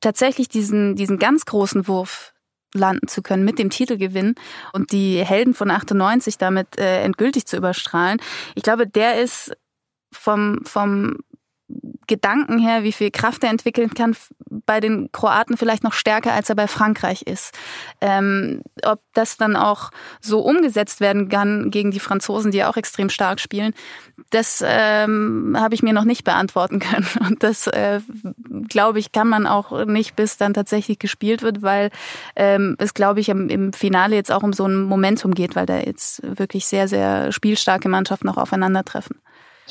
tatsächlich 0.00 0.48
diesen, 0.48 0.94
diesen 0.94 1.18
ganz 1.18 1.44
großen 1.44 1.88
Wurf 1.88 2.32
landen 2.74 3.08
zu 3.08 3.22
können 3.22 3.44
mit 3.44 3.58
dem 3.58 3.70
Titelgewinn 3.70 4.34
und 4.72 4.92
die 4.92 5.24
Helden 5.24 5.54
von 5.54 5.70
98 5.70 6.38
damit 6.38 6.78
äh, 6.78 7.02
endgültig 7.02 7.46
zu 7.46 7.56
überstrahlen. 7.56 8.20
Ich 8.54 8.62
glaube, 8.62 8.86
der 8.86 9.20
ist 9.20 9.56
vom, 10.12 10.60
vom 10.64 11.18
Gedanken 12.06 12.58
her, 12.58 12.82
wie 12.82 12.92
viel 12.92 13.10
Kraft 13.10 13.42
er 13.44 13.50
entwickeln 13.50 13.90
kann, 13.94 14.14
bei 14.66 14.80
den 14.80 15.10
Kroaten 15.12 15.56
vielleicht 15.56 15.82
noch 15.82 15.94
stärker, 15.94 16.32
als 16.32 16.50
er 16.50 16.54
bei 16.54 16.68
Frankreich 16.68 17.22
ist. 17.22 17.56
Ähm, 18.00 18.62
ob 18.84 19.00
das 19.14 19.36
dann 19.36 19.56
auch 19.56 19.90
so 20.20 20.40
umgesetzt 20.40 21.00
werden 21.00 21.28
kann 21.28 21.70
gegen 21.70 21.90
die 21.90 22.00
Franzosen, 22.00 22.50
die 22.50 22.64
auch 22.64 22.76
extrem 22.76 23.08
stark 23.08 23.40
spielen, 23.40 23.72
das 24.30 24.62
ähm, 24.66 25.56
habe 25.58 25.74
ich 25.74 25.82
mir 25.82 25.92
noch 25.92 26.04
nicht 26.04 26.24
beantworten 26.24 26.78
können. 26.80 27.06
Und 27.20 27.42
das, 27.42 27.66
äh, 27.66 28.00
glaube 28.68 28.98
ich, 28.98 29.12
kann 29.12 29.28
man 29.28 29.46
auch 29.46 29.86
nicht, 29.86 30.16
bis 30.16 30.36
dann 30.36 30.54
tatsächlich 30.54 30.98
gespielt 30.98 31.42
wird, 31.42 31.62
weil 31.62 31.90
ähm, 32.36 32.76
es, 32.78 32.94
glaube 32.94 33.20
ich, 33.20 33.28
im, 33.30 33.48
im 33.48 33.72
Finale 33.72 34.14
jetzt 34.14 34.30
auch 34.30 34.42
um 34.42 34.52
so 34.52 34.66
ein 34.66 34.82
Momentum 34.82 35.34
geht, 35.34 35.56
weil 35.56 35.66
da 35.66 35.78
jetzt 35.78 36.20
wirklich 36.22 36.66
sehr, 36.66 36.88
sehr 36.88 37.32
spielstarke 37.32 37.88
Mannschaften 37.88 38.26
noch 38.26 38.36
aufeinandertreffen. 38.36 39.16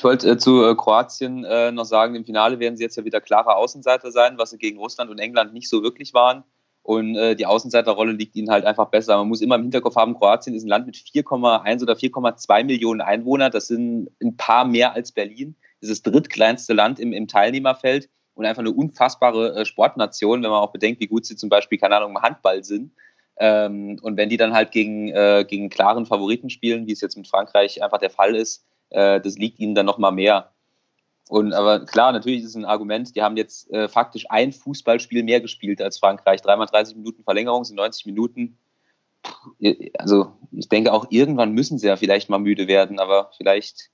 Ich 0.03 0.05
wollte 0.05 0.31
äh, 0.31 0.37
zu 0.37 0.65
äh, 0.65 0.75
Kroatien 0.75 1.45
äh, 1.45 1.71
noch 1.71 1.85
sagen, 1.85 2.15
im 2.15 2.25
Finale 2.25 2.59
werden 2.59 2.75
sie 2.75 2.83
jetzt 2.83 2.97
ja 2.97 3.05
wieder 3.05 3.21
klare 3.21 3.55
Außenseiter 3.55 4.11
sein, 4.11 4.37
was 4.37 4.49
sie 4.49 4.57
gegen 4.57 4.77
Russland 4.77 5.09
und 5.09 5.17
England 5.17 5.53
nicht 5.53 5.69
so 5.69 5.81
wirklich 5.81 6.13
waren. 6.13 6.43
Und 6.81 7.13
die 7.13 7.45
Außenseiterrolle 7.45 8.11
liegt 8.11 8.35
ihnen 8.35 8.49
halt 8.49 8.65
einfach 8.65 8.89
besser. 8.89 9.15
Man 9.15 9.29
muss 9.29 9.39
immer 9.39 9.55
im 9.55 9.61
Hinterkopf 9.61 9.95
haben, 9.95 10.15
Kroatien 10.15 10.53
ist 10.53 10.65
ein 10.65 10.67
Land 10.67 10.85
mit 10.85 10.97
4,1 10.97 11.81
oder 11.81 11.93
4,2 11.93 12.65
Millionen 12.65 12.99
Einwohnern. 12.99 13.53
Das 13.53 13.67
sind 13.67 14.09
ein 14.21 14.35
paar 14.35 14.65
mehr 14.65 14.91
als 14.91 15.13
Berlin. 15.13 15.55
Das 15.79 15.89
ist 15.89 16.05
das 16.05 16.11
drittkleinste 16.11 16.73
Land 16.73 16.99
im, 16.99 17.13
im 17.13 17.29
Teilnehmerfeld 17.29 18.09
und 18.33 18.45
einfach 18.45 18.59
eine 18.59 18.71
unfassbare 18.71 19.65
Sportnation, 19.65 20.43
wenn 20.43 20.49
man 20.49 20.59
auch 20.59 20.73
bedenkt, 20.73 20.99
wie 20.99 21.07
gut 21.07 21.25
sie 21.25 21.37
zum 21.37 21.47
Beispiel, 21.47 21.77
keine 21.77 21.95
Ahnung, 21.95 22.09
im 22.09 22.21
Handball 22.21 22.65
sind. 22.65 22.91
Ähm, 23.37 23.97
und 24.01 24.17
wenn 24.17 24.27
die 24.27 24.35
dann 24.35 24.53
halt 24.53 24.71
gegen, 24.71 25.07
äh, 25.07 25.45
gegen 25.47 25.69
klaren 25.69 26.05
Favoriten 26.05 26.49
spielen, 26.49 26.87
wie 26.87 26.91
es 26.91 26.99
jetzt 26.99 27.15
mit 27.15 27.29
Frankreich 27.29 27.81
einfach 27.81 27.99
der 27.99 28.09
Fall 28.09 28.35
ist, 28.35 28.65
äh, 28.93 29.19
das 29.19 29.37
liegt 29.37 29.59
ihnen 29.59 29.75
dann 29.75 29.85
nochmal 29.85 30.11
mehr. 30.11 30.51
Und 31.29 31.53
aber 31.53 31.85
klar, 31.85 32.11
natürlich 32.11 32.39
ist 32.39 32.49
es 32.49 32.55
ein 32.55 32.65
Argument, 32.65 33.15
die 33.15 33.21
haben 33.21 33.37
jetzt 33.37 33.71
äh, 33.71 33.87
faktisch 33.87 34.25
ein 34.29 34.51
Fußballspiel 34.51 35.23
mehr 35.23 35.41
gespielt 35.41 35.81
als 35.81 35.97
Frankreich. 35.97 36.41
Dreimal 36.41 36.67
30 36.67 36.97
Minuten 36.97 37.23
Verlängerung 37.23 37.63
sind 37.63 37.77
90 37.77 38.05
Minuten. 38.05 38.57
Also 39.97 40.33
ich 40.51 40.67
denke 40.67 40.91
auch 40.91 41.07
irgendwann 41.09 41.53
müssen 41.53 41.79
sie 41.79 41.87
ja 41.87 41.95
vielleicht 41.95 42.29
mal 42.29 42.39
müde 42.39 42.67
werden, 42.67 42.99
aber 42.99 43.31
vielleicht, 43.37 43.89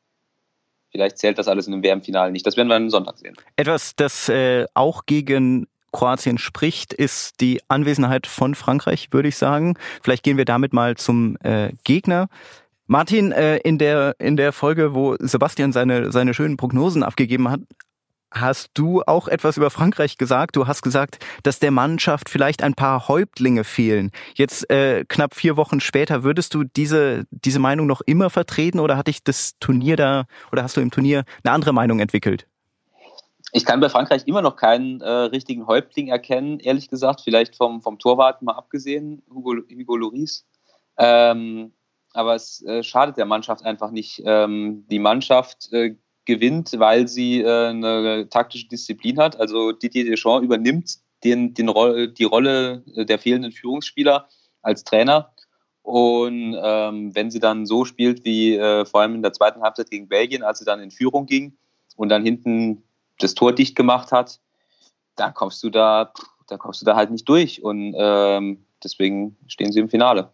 vielleicht 0.91 1.19
zählt 1.19 1.37
das 1.37 1.47
alles 1.47 1.67
in 1.67 1.73
einem 1.73 1.83
WM-Finale 1.83 2.31
nicht. 2.31 2.47
Das 2.47 2.57
werden 2.57 2.67
wir 2.67 2.75
am 2.75 2.89
Sonntag 2.89 3.19
sehen. 3.19 3.35
Etwas, 3.55 3.95
das 3.95 4.27
äh, 4.29 4.65
auch 4.73 5.05
gegen 5.05 5.67
Kroatien 5.91 6.39
spricht, 6.39 6.93
ist 6.93 7.41
die 7.41 7.61
Anwesenheit 7.67 8.27
von 8.27 8.55
Frankreich, 8.55 9.09
würde 9.11 9.29
ich 9.29 9.37
sagen. 9.37 9.75
Vielleicht 10.01 10.23
gehen 10.23 10.37
wir 10.37 10.45
damit 10.45 10.73
mal 10.73 10.97
zum 10.97 11.37
äh, 11.43 11.73
Gegner. 11.83 12.27
Martin, 12.91 13.31
äh, 13.31 13.57
in 13.57 13.77
der 13.77 14.15
in 14.17 14.35
der 14.35 14.51
Folge, 14.51 14.95
wo 14.95 15.15
Sebastian 15.19 15.71
seine 15.71 16.11
seine 16.11 16.33
schönen 16.33 16.57
Prognosen 16.57 17.03
abgegeben 17.03 17.47
hat, 17.47 17.59
hast 18.31 18.71
du 18.73 19.03
auch 19.03 19.27
etwas 19.27 19.57
über 19.57 19.69
Frankreich 19.69 20.17
gesagt. 20.17 20.55
Du 20.55 20.65
hast 20.65 20.81
gesagt, 20.81 21.23
dass 21.43 21.59
der 21.59 21.69
Mannschaft 21.69 22.29
vielleicht 22.29 22.63
ein 22.63 22.73
paar 22.73 23.07
Häuptlinge 23.07 23.63
fehlen. 23.63 24.09
Jetzt 24.33 24.71
äh, 24.71 25.05
knapp 25.07 25.35
vier 25.35 25.55
Wochen 25.55 25.81
später, 25.81 26.23
würdest 26.23 26.55
du 26.55 26.63
diese 26.63 27.25
diese 27.29 27.59
Meinung 27.59 27.85
noch 27.85 28.01
immer 28.01 28.31
vertreten 28.31 28.79
oder 28.79 28.97
hat 28.97 29.05
dich 29.05 29.23
das 29.23 29.53
Turnier 29.59 29.95
da 29.95 30.25
oder 30.51 30.63
hast 30.63 30.75
du 30.75 30.81
im 30.81 30.89
Turnier 30.89 31.25
eine 31.43 31.53
andere 31.53 31.73
Meinung 31.73 31.99
entwickelt? 31.99 32.47
Ich 33.51 33.65
kann 33.65 33.79
bei 33.81 33.89
Frankreich 33.89 34.23
immer 34.25 34.41
noch 34.41 34.55
keinen 34.55 35.01
äh, 35.01 35.07
richtigen 35.07 35.67
Häuptling 35.67 36.07
erkennen, 36.07 36.59
ehrlich 36.59 36.89
gesagt. 36.89 37.21
Vielleicht 37.23 37.55
vom, 37.55 37.83
vom 37.83 37.99
Torwart 37.99 38.41
mal 38.41 38.53
abgesehen, 38.53 39.21
Hugo, 39.29 39.57
Hugo 39.71 39.95
Loris. 39.95 40.43
Ähm, 40.97 41.71
aber 42.13 42.35
es 42.35 42.63
äh, 42.63 42.83
schadet 42.83 43.17
der 43.17 43.25
Mannschaft 43.25 43.65
einfach 43.65 43.91
nicht. 43.91 44.21
Ähm, 44.25 44.85
die 44.89 44.99
Mannschaft 44.99 45.71
äh, 45.71 45.95
gewinnt, 46.25 46.73
weil 46.77 47.07
sie 47.07 47.41
äh, 47.41 47.69
eine 47.69 48.27
taktische 48.29 48.67
Disziplin 48.67 49.19
hat. 49.19 49.39
Also 49.39 49.71
Didier 49.71 50.05
Deschamps 50.05 50.45
übernimmt 50.45 50.97
den, 51.23 51.53
den 51.53 51.69
Ro 51.69 52.07
die 52.07 52.23
Rolle 52.23 52.83
der 52.85 53.19
fehlenden 53.19 53.51
Führungsspieler 53.51 54.27
als 54.61 54.83
Trainer. 54.83 55.31
Und 55.81 56.55
ähm, 56.61 57.15
wenn 57.15 57.31
sie 57.31 57.39
dann 57.39 57.65
so 57.65 57.83
spielt 57.83 58.23
wie 58.25 58.55
äh, 58.55 58.85
vor 58.85 59.01
allem 59.01 59.15
in 59.15 59.23
der 59.23 59.33
zweiten 59.33 59.61
Halbzeit 59.61 59.89
gegen 59.89 60.07
Belgien, 60.07 60.43
als 60.43 60.59
sie 60.59 60.65
dann 60.65 60.81
in 60.81 60.91
Führung 60.91 61.25
ging 61.25 61.57
und 61.95 62.09
dann 62.09 62.23
hinten 62.23 62.83
das 63.17 63.33
Tor 63.33 63.53
dicht 63.53 63.75
gemacht 63.75 64.11
hat, 64.11 64.39
dann 65.15 65.33
kommst 65.33 65.63
du 65.63 65.69
da, 65.69 66.13
da 66.47 66.57
kommst 66.57 66.81
du 66.81 66.85
da 66.85 66.95
halt 66.95 67.11
nicht 67.11 67.27
durch. 67.27 67.63
Und 67.63 67.95
ähm, 67.97 68.65
deswegen 68.83 69.35
stehen 69.47 69.71
sie 69.71 69.79
im 69.79 69.89
Finale 69.89 70.31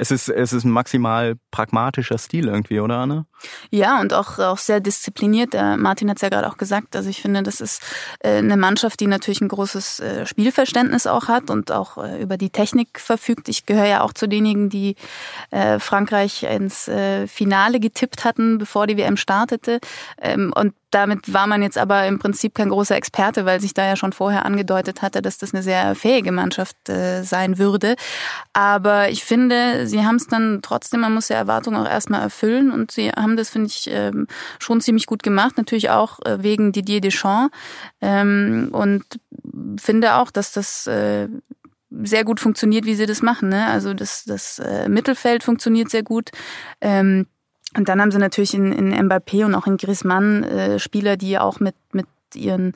es 0.00 0.10
ist, 0.10 0.30
es 0.30 0.54
ist 0.54 0.64
ein 0.64 0.70
maximal 0.70 1.36
pragmatischer 1.50 2.16
Stil 2.16 2.48
irgendwie, 2.48 2.80
oder 2.80 2.98
Anne? 2.98 3.26
Ja, 3.70 4.00
und 4.00 4.14
auch, 4.14 4.38
auch 4.38 4.56
sehr 4.56 4.80
diszipliniert. 4.80 5.52
Martin 5.52 6.08
hat 6.08 6.16
es 6.16 6.22
ja 6.22 6.30
gerade 6.30 6.48
auch 6.48 6.56
gesagt. 6.56 6.96
Also 6.96 7.10
ich 7.10 7.20
finde, 7.20 7.42
das 7.42 7.60
ist 7.60 7.82
äh, 8.20 8.38
eine 8.38 8.56
Mannschaft, 8.56 9.00
die 9.00 9.06
natürlich 9.06 9.42
ein 9.42 9.48
großes 9.48 10.00
äh, 10.00 10.26
Spielverständnis 10.26 11.06
auch 11.06 11.28
hat 11.28 11.50
und 11.50 11.70
auch 11.70 11.98
äh, 11.98 12.22
über 12.22 12.38
die 12.38 12.48
Technik 12.48 12.98
verfügt. 12.98 13.50
Ich 13.50 13.66
gehöre 13.66 13.86
ja 13.86 14.00
auch 14.00 14.14
zu 14.14 14.26
denjenigen, 14.26 14.70
die 14.70 14.96
Frankreich 15.50 16.44
ins 16.44 16.90
Finale 17.26 17.80
getippt 17.80 18.24
hatten, 18.24 18.58
bevor 18.58 18.86
die 18.86 18.96
WM 18.96 19.16
startete. 19.16 19.80
Ähm, 20.20 20.52
und 20.54 20.72
damit 20.90 21.32
war 21.32 21.46
man 21.46 21.62
jetzt 21.62 21.78
aber 21.78 22.06
im 22.06 22.18
Prinzip 22.18 22.54
kein 22.54 22.68
großer 22.68 22.96
Experte, 22.96 23.44
weil 23.44 23.60
sich 23.60 23.74
da 23.74 23.86
ja 23.86 23.96
schon 23.96 24.12
vorher 24.12 24.44
angedeutet 24.44 25.02
hatte, 25.02 25.22
dass 25.22 25.38
das 25.38 25.54
eine 25.54 25.62
sehr 25.62 25.94
fähige 25.94 26.32
Mannschaft 26.32 26.88
äh, 26.88 27.22
sein 27.22 27.58
würde. 27.58 27.96
Aber 28.52 29.10
ich 29.10 29.24
finde, 29.24 29.86
sie 29.86 30.04
haben 30.04 30.16
es 30.16 30.26
dann 30.26 30.60
trotzdem, 30.62 31.00
man 31.00 31.14
muss 31.14 31.28
ja 31.28 31.36
Erwartungen 31.36 31.80
auch 31.80 31.88
erstmal 31.88 32.22
erfüllen 32.22 32.70
und 32.70 32.90
sie 32.90 33.10
haben 33.10 33.36
das, 33.36 33.50
finde 33.50 33.68
ich, 33.68 33.88
ähm, 33.90 34.26
schon 34.58 34.80
ziemlich 34.80 35.06
gut 35.06 35.22
gemacht. 35.22 35.56
Natürlich 35.56 35.90
auch 35.90 36.18
äh, 36.24 36.42
wegen 36.42 36.72
Didier 36.72 37.00
Deschamps. 37.00 37.56
Ähm, 38.00 38.68
und 38.72 39.04
finde 39.78 40.16
auch, 40.16 40.30
dass 40.30 40.52
das 40.52 40.86
äh, 40.86 41.28
sehr 41.90 42.24
gut 42.24 42.40
funktioniert, 42.40 42.84
wie 42.84 42.94
sie 42.94 43.06
das 43.06 43.22
machen. 43.22 43.48
Ne? 43.48 43.66
Also 43.66 43.94
das, 43.94 44.24
das 44.24 44.58
äh, 44.58 44.88
Mittelfeld 44.88 45.42
funktioniert 45.42 45.90
sehr 45.90 46.02
gut. 46.02 46.30
Ähm, 46.80 47.26
und 47.76 47.88
dann 47.88 48.00
haben 48.00 48.10
sie 48.10 48.18
natürlich 48.18 48.54
in, 48.54 48.72
in 48.72 48.92
Mbappé 48.92 49.44
und 49.44 49.54
auch 49.54 49.66
in 49.66 49.76
Griezmann 49.76 50.42
äh, 50.44 50.78
Spieler, 50.78 51.16
die 51.16 51.38
auch 51.38 51.60
mit, 51.60 51.74
mit 51.92 52.06
ihren 52.34 52.74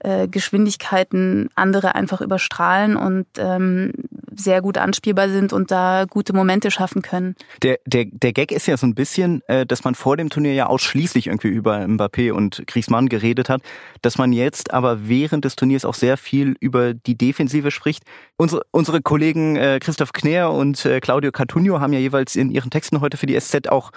äh, 0.00 0.28
Geschwindigkeiten 0.28 1.48
andere 1.54 1.94
einfach 1.94 2.20
überstrahlen. 2.20 2.96
Und 2.96 3.26
ähm, 3.38 3.92
sehr 4.36 4.62
gut 4.62 4.78
anspielbar 4.78 5.28
sind 5.28 5.52
und 5.52 5.70
da 5.70 6.04
gute 6.08 6.32
Momente 6.32 6.70
schaffen 6.70 7.02
können. 7.02 7.36
Der, 7.62 7.78
der, 7.86 8.06
der 8.06 8.32
Gag 8.32 8.52
ist 8.52 8.66
ja 8.66 8.76
so 8.76 8.86
ein 8.86 8.94
bisschen, 8.94 9.42
äh, 9.46 9.66
dass 9.66 9.84
man 9.84 9.94
vor 9.94 10.16
dem 10.16 10.30
Turnier 10.30 10.54
ja 10.54 10.66
ausschließlich 10.66 11.28
irgendwie 11.28 11.48
über 11.48 11.78
Mbappé 11.78 12.32
und 12.32 12.64
Griezmann 12.66 13.08
geredet 13.08 13.48
hat, 13.48 13.62
dass 14.02 14.18
man 14.18 14.32
jetzt 14.32 14.72
aber 14.72 15.08
während 15.08 15.44
des 15.44 15.56
Turniers 15.56 15.84
auch 15.84 15.94
sehr 15.94 16.16
viel 16.16 16.56
über 16.60 16.94
die 16.94 17.16
Defensive 17.16 17.70
spricht. 17.70 18.04
Unsere, 18.36 18.62
unsere 18.70 19.02
Kollegen 19.02 19.56
äh, 19.56 19.78
Christoph 19.80 20.12
Kner 20.12 20.50
und 20.50 20.84
äh, 20.84 21.00
Claudio 21.00 21.32
Cartunio 21.32 21.80
haben 21.80 21.92
ja 21.92 22.00
jeweils 22.00 22.36
in 22.36 22.50
ihren 22.50 22.70
Texten 22.70 23.00
heute 23.00 23.16
für 23.16 23.26
die 23.26 23.38
SZ 23.38 23.68
auch 23.68 23.92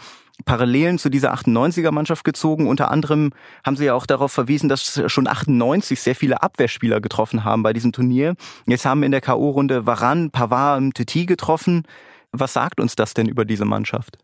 Parallelen 0.45 0.99
zu 0.99 1.09
dieser 1.09 1.33
98er 1.33 1.91
Mannschaft 1.91 2.23
gezogen. 2.23 2.67
Unter 2.67 2.91
anderem 2.91 3.31
haben 3.65 3.75
sie 3.75 3.85
ja 3.85 3.93
auch 3.93 4.05
darauf 4.05 4.31
verwiesen, 4.31 4.69
dass 4.69 5.01
schon 5.07 5.27
98 5.27 5.99
sehr 5.99 6.15
viele 6.15 6.41
Abwehrspieler 6.41 7.01
getroffen 7.01 7.43
haben 7.43 7.63
bei 7.63 7.73
diesem 7.73 7.91
Turnier. 7.91 8.35
Jetzt 8.65 8.85
haben 8.85 9.03
in 9.03 9.11
der 9.11 9.21
K.O.-Runde 9.21 9.85
Varan, 9.85 10.31
Pavard 10.31 10.79
und 10.79 10.93
Titi 10.93 11.25
getroffen. 11.25 11.83
Was 12.31 12.53
sagt 12.53 12.79
uns 12.79 12.95
das 12.95 13.13
denn 13.13 13.27
über 13.27 13.45
diese 13.45 13.65
Mannschaft? 13.65 14.17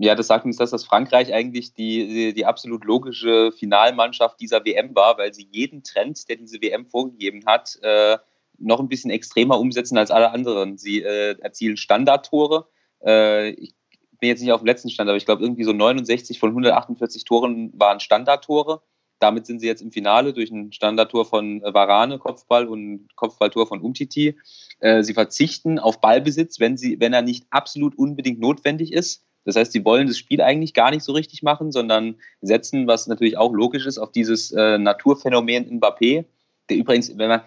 Ja, 0.00 0.14
das 0.14 0.26
sagt 0.26 0.44
uns, 0.44 0.56
dass 0.56 0.70
das 0.70 0.84
Frankreich 0.84 1.32
eigentlich 1.32 1.72
die, 1.72 2.32
die, 2.34 2.44
absolut 2.44 2.84
logische 2.84 3.52
Finalmannschaft 3.52 4.40
dieser 4.40 4.64
WM 4.64 4.94
war, 4.96 5.16
weil 5.16 5.32
sie 5.32 5.46
jeden 5.50 5.84
Trend, 5.84 6.28
der 6.28 6.36
diese 6.36 6.60
WM 6.60 6.86
vorgegeben 6.86 7.44
hat, 7.46 7.78
äh, 7.82 8.18
noch 8.58 8.80
ein 8.80 8.88
bisschen 8.88 9.10
extremer 9.10 9.60
umsetzen 9.60 9.96
als 9.96 10.10
alle 10.10 10.32
anderen. 10.32 10.76
Sie 10.76 11.02
äh, 11.02 11.38
erzielen 11.40 11.76
Standardtore. 11.76 12.66
Äh, 13.04 13.50
ich 13.50 13.74
bin 14.18 14.28
jetzt 14.28 14.40
nicht 14.40 14.52
auf 14.52 14.60
dem 14.60 14.66
letzten 14.66 14.90
Stand, 14.90 15.08
aber 15.08 15.16
ich 15.16 15.26
glaube, 15.26 15.42
irgendwie 15.42 15.64
so 15.64 15.72
69 15.72 16.38
von 16.38 16.50
148 16.50 17.24
Toren 17.24 17.72
waren 17.74 18.00
Standardtore. 18.00 18.82
Damit 19.18 19.46
sind 19.46 19.60
sie 19.60 19.66
jetzt 19.66 19.80
im 19.80 19.92
Finale 19.92 20.32
durch 20.32 20.50
ein 20.50 20.72
Standardtor 20.72 21.24
von 21.24 21.62
Varane, 21.62 22.18
Kopfball 22.18 22.66
und 22.68 23.08
Kopfballtor 23.16 23.66
von 23.66 23.80
Umtiti. 23.80 24.36
Äh, 24.80 25.02
sie 25.02 25.14
verzichten 25.14 25.78
auf 25.78 26.00
Ballbesitz, 26.00 26.60
wenn, 26.60 26.76
sie, 26.76 27.00
wenn 27.00 27.14
er 27.14 27.22
nicht 27.22 27.46
absolut 27.50 27.96
unbedingt 27.96 28.40
notwendig 28.40 28.92
ist. 28.92 29.24
Das 29.46 29.56
heißt, 29.56 29.72
sie 29.72 29.84
wollen 29.84 30.08
das 30.08 30.18
Spiel 30.18 30.42
eigentlich 30.42 30.74
gar 30.74 30.90
nicht 30.90 31.04
so 31.04 31.12
richtig 31.12 31.42
machen, 31.42 31.70
sondern 31.70 32.16
setzen, 32.42 32.86
was 32.88 33.06
natürlich 33.06 33.38
auch 33.38 33.52
logisch 33.52 33.86
ist, 33.86 33.96
auf 33.96 34.10
dieses 34.10 34.50
äh, 34.50 34.76
Naturphänomen 34.76 35.80
Mbappé, 35.80 36.24
der 36.68 36.76
übrigens, 36.76 37.16
wenn 37.16 37.28
man, 37.28 37.42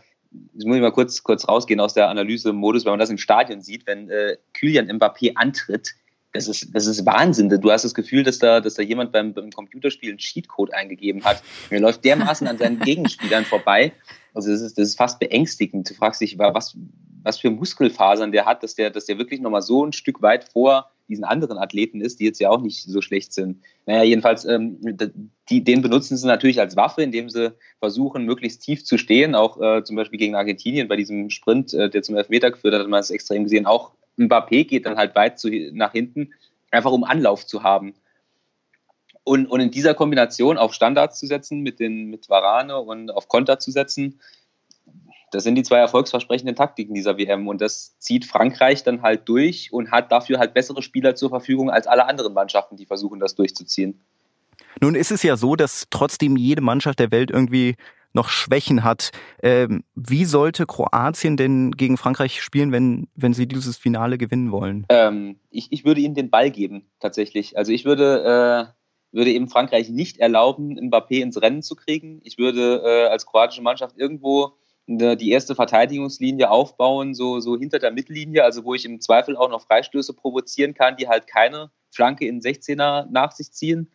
jetzt 0.54 0.66
muss 0.66 0.78
ich 0.78 0.82
mal 0.82 0.94
kurz, 0.94 1.24
kurz 1.24 1.48
rausgehen 1.48 1.82
aus 1.82 1.94
der 1.94 2.10
Analyse-Modus, 2.10 2.86
wenn 2.86 2.94
man 2.94 3.00
das 3.00 3.10
im 3.10 3.18
Stadion 3.18 3.62
sieht, 3.62 3.86
wenn 3.86 4.10
äh, 4.10 4.38
Kylian 4.54 4.90
Mbappé 4.90 5.34
antritt, 5.36 5.96
das 6.34 6.48
ist, 6.48 6.76
das 6.76 6.86
ist 6.86 7.06
Wahnsinn. 7.06 7.50
Du 7.50 7.72
hast 7.72 7.84
das 7.84 7.94
Gefühl, 7.94 8.24
dass 8.24 8.39
da, 8.39 8.62
dass 8.62 8.76
da 8.76 8.84
jemand 8.84 9.12
beim, 9.12 9.34
beim 9.34 9.50
Computerspiel 9.52 10.10
einen 10.10 10.20
Cheatcode 10.20 10.74
eingegeben 10.74 11.24
hat. 11.24 11.42
Er 11.70 11.80
läuft 11.80 12.06
dermaßen 12.06 12.48
an 12.48 12.58
seinen 12.58 12.80
Gegenspielern 12.82 13.46
vorbei. 13.46 13.94
Also 14.34 14.52
das 14.52 14.62
ist, 14.62 14.78
das 14.78 14.89
ist 14.89 14.98
fast 14.98 15.20
beängstigend. 15.20 15.89
Du 15.89 15.94
fragst 15.96 16.22
dich, 16.22 16.38
was, 16.38 16.78
was 17.24 17.39
für 17.39 17.50
Muskelfasern 17.50 18.32
der 18.32 18.46
hat, 18.46 18.62
dass 18.62 18.76
der, 18.76 18.92
dass 18.92 19.06
der 19.06 19.18
wirklich 19.18 19.42
nochmal 19.42 19.63
so 19.63 19.86
ein 19.86 19.94
Stück 19.94 20.22
weit 20.22 20.44
vor 20.44 20.92
diesen 21.08 21.24
anderen 21.24 21.58
Athleten 21.58 22.02
ist, 22.02 22.20
die 22.20 22.26
jetzt 22.26 22.39
ja 22.39 22.52
auch 22.52 22.62
nicht 22.62 22.84
so 22.84 23.02
schlecht 23.02 23.34
sind. 23.34 23.63
Naja, 23.88 24.04
jedenfalls, 24.04 24.46
ähm, 24.46 24.78
die, 25.50 25.63
den 25.63 25.82
benutzen 25.82 26.15
sie 26.15 26.28
natürlich 26.28 26.60
als 26.60 26.76
Waffe, 26.76 27.02
indem 27.02 27.30
sie 27.30 27.56
versuchen, 27.80 28.26
möglichst 28.26 28.62
tief 28.62 28.86
zu 28.86 29.00
stehen. 29.00 29.34
Auch 29.34 29.60
äh, 29.60 29.84
zum 29.84 29.96
Beispiel 29.96 30.20
gegen 30.20 30.36
Argentinien 30.36 30.88
bei 30.88 30.96
diesem 30.96 31.32
Sprint, 31.32 31.74
äh, 31.74 31.89
der 31.89 32.04
zum 32.04 32.15
Elfmeter 32.15 32.52
geführt 32.52 32.76
hat, 32.76 32.82
hat 32.82 32.89
man 32.89 33.00
es 33.00 33.10
extrem 33.10 33.44
gesehen, 33.44 33.65
auch 33.65 33.94
Mbappé 34.20 34.66
geht 34.66 34.86
dann 34.86 34.98
halt 34.98 35.16
weit 35.16 35.40
zu, 35.40 35.50
nach 35.74 35.92
hinten, 35.92 36.34
einfach 36.72 36.92
um 36.92 37.04
Anlauf 37.04 37.46
zu 37.46 37.64
haben. 37.64 37.96
Und, 39.24 39.48
und 39.48 39.60
in 39.60 39.72
dieser 39.72 39.94
Kombination 39.94 40.58
auf 40.58 40.74
Standards 40.74 41.20
zu 41.20 41.28
setzen, 41.28 41.62
mit, 41.62 41.80
den, 41.80 42.10
mit 42.10 42.30
Varane 42.30 42.80
und 42.80 43.12
auf 43.12 43.28
Konter 43.28 43.60
zu 43.60 43.72
setzen, 43.72 44.20
das 45.32 45.44
sind 45.44 45.56
die 45.56 45.64
zwei 45.64 45.78
erfolgsversprechenden 45.78 46.56
Taktiken 46.56 46.94
dieser 46.94 47.18
WM. 47.18 47.48
Und 47.48 47.62
das 47.62 47.98
zieht 48.00 48.26
Frankreich 48.26 48.84
dann 48.84 49.02
halt 49.02 49.30
durch 49.30 49.72
und 49.72 49.92
hat 49.92 50.12
dafür 50.12 50.40
halt 50.40 50.54
bessere 50.54 50.82
Spieler 50.82 51.16
zur 51.16 51.30
Verfügung 51.30 51.70
als 51.70 51.88
alle 51.88 52.06
anderen 52.08 52.34
Mannschaften, 52.34 52.78
die 52.78 52.86
versuchen, 52.86 53.20
das 53.20 53.36
durchzuziehen. 53.36 54.02
Nun 54.82 54.96
ist 54.96 55.12
es 55.12 55.24
ja 55.24 55.36
so, 55.38 55.56
dass 55.56 55.88
trotzdem 55.90 56.36
jede 56.36 56.62
Mannschaft 56.62 57.00
der 57.00 57.12
Welt 57.12 57.32
irgendwie 57.32 57.76
noch 58.13 58.30
Schwächen 58.30 58.84
hat. 58.84 59.12
Ähm, 59.43 59.84
wie 59.95 60.26
sollte 60.26 60.65
Kroatien 60.65 61.38
denn 61.38 61.72
gegen 61.72 61.98
Frankreich 61.98 62.41
spielen, 62.41 62.72
wenn, 62.72 63.08
wenn 63.15 63.34
sie 63.34 63.48
dieses 63.48 63.78
Finale 63.78 64.17
gewinnen 64.17 64.52
wollen? 64.52 64.86
Ähm, 64.89 65.39
ich, 65.50 65.72
ich 65.72 65.86
würde 65.86 66.02
ihnen 66.02 66.15
den 66.15 66.30
Ball 66.30 66.52
geben, 66.52 66.89
tatsächlich. 67.00 67.58
Also 67.58 67.72
ich 67.72 67.86
würde, 67.86 68.72
äh, 69.13 69.15
würde 69.15 69.32
eben 69.32 69.48
Frankreich 69.48 69.89
nicht 69.89 70.17
erlauben, 70.17 70.80
Mbappé 70.80 71.22
ins 71.22 71.41
Rennen 71.41 71.62
zu 71.62 71.76
kriegen. 71.76 72.19
Ich 72.24 72.38
würde 72.38 72.82
äh, 72.84 73.08
als 73.10 73.26
kroatische 73.26 73.62
Mannschaft 73.62 73.98
irgendwo 73.98 74.54
die 74.91 75.30
erste 75.30 75.54
Verteidigungslinie 75.54 76.50
aufbauen, 76.50 77.13
so, 77.13 77.39
so 77.39 77.56
hinter 77.56 77.78
der 77.78 77.91
Mittellinie, 77.91 78.43
also 78.43 78.65
wo 78.65 78.74
ich 78.74 78.86
im 78.86 79.02
Zweifel 79.02 79.38
auch 79.38 79.52
noch 79.52 79.62
Freistöße 79.62 80.15
provozieren 80.15 80.74
kann, 80.74 80.98
die 80.98 81.08
halt 81.08 81.28
keine 81.28 81.69
Flanke 81.91 82.26
in 82.26 82.41
16er 82.41 83.06
nach 83.12 83.32
sich 83.32 83.52
ziehen. 83.52 83.91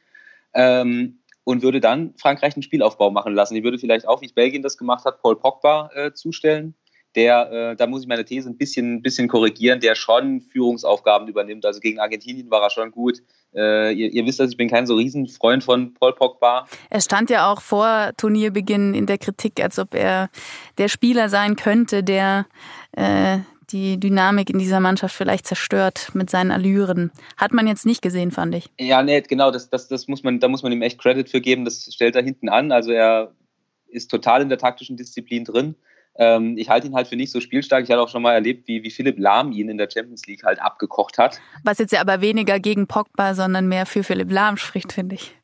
Ähm, 0.54 1.18
und 1.44 1.62
würde 1.62 1.80
dann 1.80 2.14
Frankreich 2.16 2.56
einen 2.56 2.62
Spielaufbau 2.62 3.10
machen 3.10 3.34
lassen. 3.34 3.54
Ich 3.54 3.62
würde 3.62 3.78
vielleicht 3.78 4.08
auch, 4.08 4.22
wie 4.22 4.28
Belgien 4.28 4.62
das 4.62 4.76
gemacht 4.76 5.04
hat, 5.04 5.20
Paul 5.22 5.36
Pogba 5.36 5.90
äh, 5.94 6.12
zustellen. 6.12 6.74
Der, 7.14 7.52
äh, 7.52 7.76
da 7.76 7.86
muss 7.86 8.02
ich 8.02 8.08
meine 8.08 8.24
These 8.24 8.48
ein 8.50 8.56
bisschen, 8.56 9.00
bisschen 9.00 9.28
korrigieren, 9.28 9.78
der 9.78 9.94
schon 9.94 10.40
Führungsaufgaben 10.40 11.28
übernimmt. 11.28 11.64
Also 11.64 11.78
gegen 11.78 12.00
Argentinien 12.00 12.50
war 12.50 12.62
er 12.62 12.70
schon 12.70 12.90
gut. 12.90 13.20
Äh, 13.54 13.92
ihr, 13.92 14.12
ihr, 14.12 14.26
wisst, 14.26 14.40
dass 14.40 14.50
ich 14.50 14.56
bin 14.56 14.68
kein 14.68 14.86
so 14.86 14.96
Riesenfreund 14.96 15.62
von 15.62 15.94
Paul 15.94 16.14
Pogba. 16.14 16.66
Er 16.90 17.00
stand 17.00 17.30
ja 17.30 17.52
auch 17.52 17.60
vor 17.60 18.10
Turnierbeginn 18.16 18.94
in 18.94 19.06
der 19.06 19.18
Kritik, 19.18 19.62
als 19.62 19.78
ob 19.78 19.94
er 19.94 20.28
der 20.78 20.88
Spieler 20.88 21.28
sein 21.28 21.54
könnte, 21.54 22.02
der 22.02 22.46
äh, 22.96 23.38
die 23.70 23.98
Dynamik 23.98 24.50
in 24.50 24.58
dieser 24.58 24.80
Mannschaft 24.80 25.14
vielleicht 25.14 25.46
zerstört 25.46 26.10
mit 26.14 26.30
seinen 26.30 26.50
Allüren. 26.50 27.10
Hat 27.36 27.52
man 27.52 27.66
jetzt 27.66 27.86
nicht 27.86 28.02
gesehen, 28.02 28.30
fand 28.30 28.54
ich. 28.54 28.70
Ja, 28.78 29.02
nee, 29.02 29.20
genau, 29.20 29.50
das, 29.50 29.70
das, 29.70 29.88
das 29.88 30.08
muss 30.08 30.22
man, 30.22 30.40
da 30.40 30.48
muss 30.48 30.62
man 30.62 30.72
ihm 30.72 30.82
echt 30.82 31.00
Credit 31.00 31.28
für 31.28 31.40
geben. 31.40 31.64
Das 31.64 31.92
stellt 31.92 32.16
er 32.16 32.22
hinten 32.22 32.48
an. 32.48 32.72
Also 32.72 32.92
er 32.92 33.32
ist 33.88 34.10
total 34.10 34.42
in 34.42 34.48
der 34.48 34.58
taktischen 34.58 34.96
Disziplin 34.96 35.44
drin. 35.44 35.76
Ähm, 36.16 36.56
ich 36.56 36.68
halte 36.68 36.86
ihn 36.86 36.94
halt 36.94 37.08
für 37.08 37.16
nicht 37.16 37.32
so 37.32 37.40
spielstark. 37.40 37.84
Ich 37.84 37.90
hatte 37.90 38.00
auch 38.00 38.08
schon 38.08 38.22
mal 38.22 38.34
erlebt, 38.34 38.68
wie, 38.68 38.82
wie 38.82 38.90
Philipp 38.90 39.18
Lahm 39.18 39.52
ihn 39.52 39.68
in 39.68 39.78
der 39.78 39.88
Champions 39.90 40.26
League 40.26 40.44
halt 40.44 40.60
abgekocht 40.60 41.18
hat. 41.18 41.40
Was 41.64 41.78
jetzt 41.78 41.92
ja 41.92 42.00
aber 42.00 42.20
weniger 42.20 42.60
gegen 42.60 42.86
Pogba, 42.86 43.34
sondern 43.34 43.68
mehr 43.68 43.86
für 43.86 44.04
Philipp 44.04 44.30
Lahm 44.30 44.56
spricht, 44.56 44.92
finde 44.92 45.16
ich. 45.16 45.34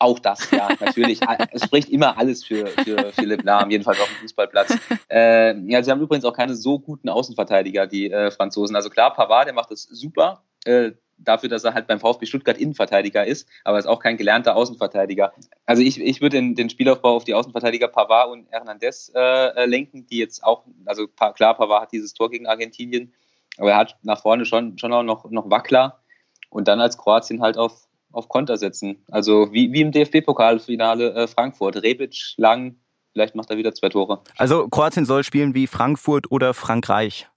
Auch 0.00 0.18
das, 0.18 0.50
ja, 0.50 0.68
natürlich. 0.80 1.20
es 1.52 1.62
spricht 1.62 1.90
immer 1.90 2.16
alles 2.16 2.42
für, 2.42 2.66
für 2.68 3.12
Philipp 3.12 3.44
Lahm, 3.44 3.70
jedenfalls 3.70 4.00
auf 4.00 4.08
dem 4.08 4.16
Fußballplatz. 4.22 4.74
Äh, 5.10 5.58
ja, 5.70 5.82
sie 5.82 5.90
haben 5.90 6.00
übrigens 6.00 6.24
auch 6.24 6.32
keine 6.32 6.54
so 6.54 6.78
guten 6.78 7.10
Außenverteidiger, 7.10 7.86
die 7.86 8.10
äh, 8.10 8.30
Franzosen. 8.30 8.74
Also 8.76 8.88
klar, 8.88 9.12
Pavard, 9.12 9.46
der 9.46 9.52
macht 9.52 9.70
das 9.70 9.82
super. 9.82 10.42
Äh, 10.64 10.92
dafür, 11.18 11.50
dass 11.50 11.64
er 11.64 11.74
halt 11.74 11.86
beim 11.86 12.00
VfB 12.00 12.24
Stuttgart 12.24 12.56
Innenverteidiger 12.56 13.26
ist, 13.26 13.46
aber 13.62 13.78
ist 13.78 13.86
auch 13.86 14.00
kein 14.00 14.16
gelernter 14.16 14.56
Außenverteidiger. 14.56 15.32
Also 15.66 15.82
ich, 15.82 16.00
ich 16.00 16.22
würde 16.22 16.38
den, 16.38 16.54
den 16.54 16.70
Spielaufbau 16.70 17.16
auf 17.16 17.24
die 17.24 17.34
Außenverteidiger 17.34 17.88
Pavard 17.88 18.30
und 18.30 18.50
Hernandez 18.50 19.12
äh, 19.14 19.66
lenken, 19.66 20.06
die 20.06 20.16
jetzt 20.16 20.42
auch, 20.42 20.64
also 20.86 21.08
klar, 21.08 21.54
Pavard 21.54 21.82
hat 21.82 21.92
dieses 21.92 22.14
Tor 22.14 22.30
gegen 22.30 22.46
Argentinien, 22.46 23.12
aber 23.58 23.72
er 23.72 23.76
hat 23.76 23.98
nach 24.02 24.22
vorne 24.22 24.46
schon, 24.46 24.78
schon 24.78 24.94
auch 24.94 25.02
noch, 25.02 25.30
noch 25.30 25.50
Wackler 25.50 26.00
und 26.48 26.68
dann 26.68 26.80
als 26.80 26.96
Kroatien 26.96 27.42
halt 27.42 27.58
auf 27.58 27.89
auf 28.12 28.28
Konter 28.28 28.56
setzen. 28.56 28.96
Also 29.10 29.52
wie, 29.52 29.72
wie 29.72 29.80
im 29.80 29.92
DFB-Pokalfinale 29.92 31.14
äh, 31.14 31.28
Frankfurt. 31.28 31.76
Rebic, 31.82 32.34
Lang, 32.36 32.76
vielleicht 33.12 33.34
macht 33.34 33.50
er 33.50 33.56
wieder 33.56 33.74
zwei 33.74 33.88
Tore. 33.88 34.20
Also 34.36 34.68
Kroatien 34.68 35.06
soll 35.06 35.24
spielen 35.24 35.54
wie 35.54 35.66
Frankfurt 35.66 36.30
oder 36.30 36.54
Frankreich. 36.54 37.29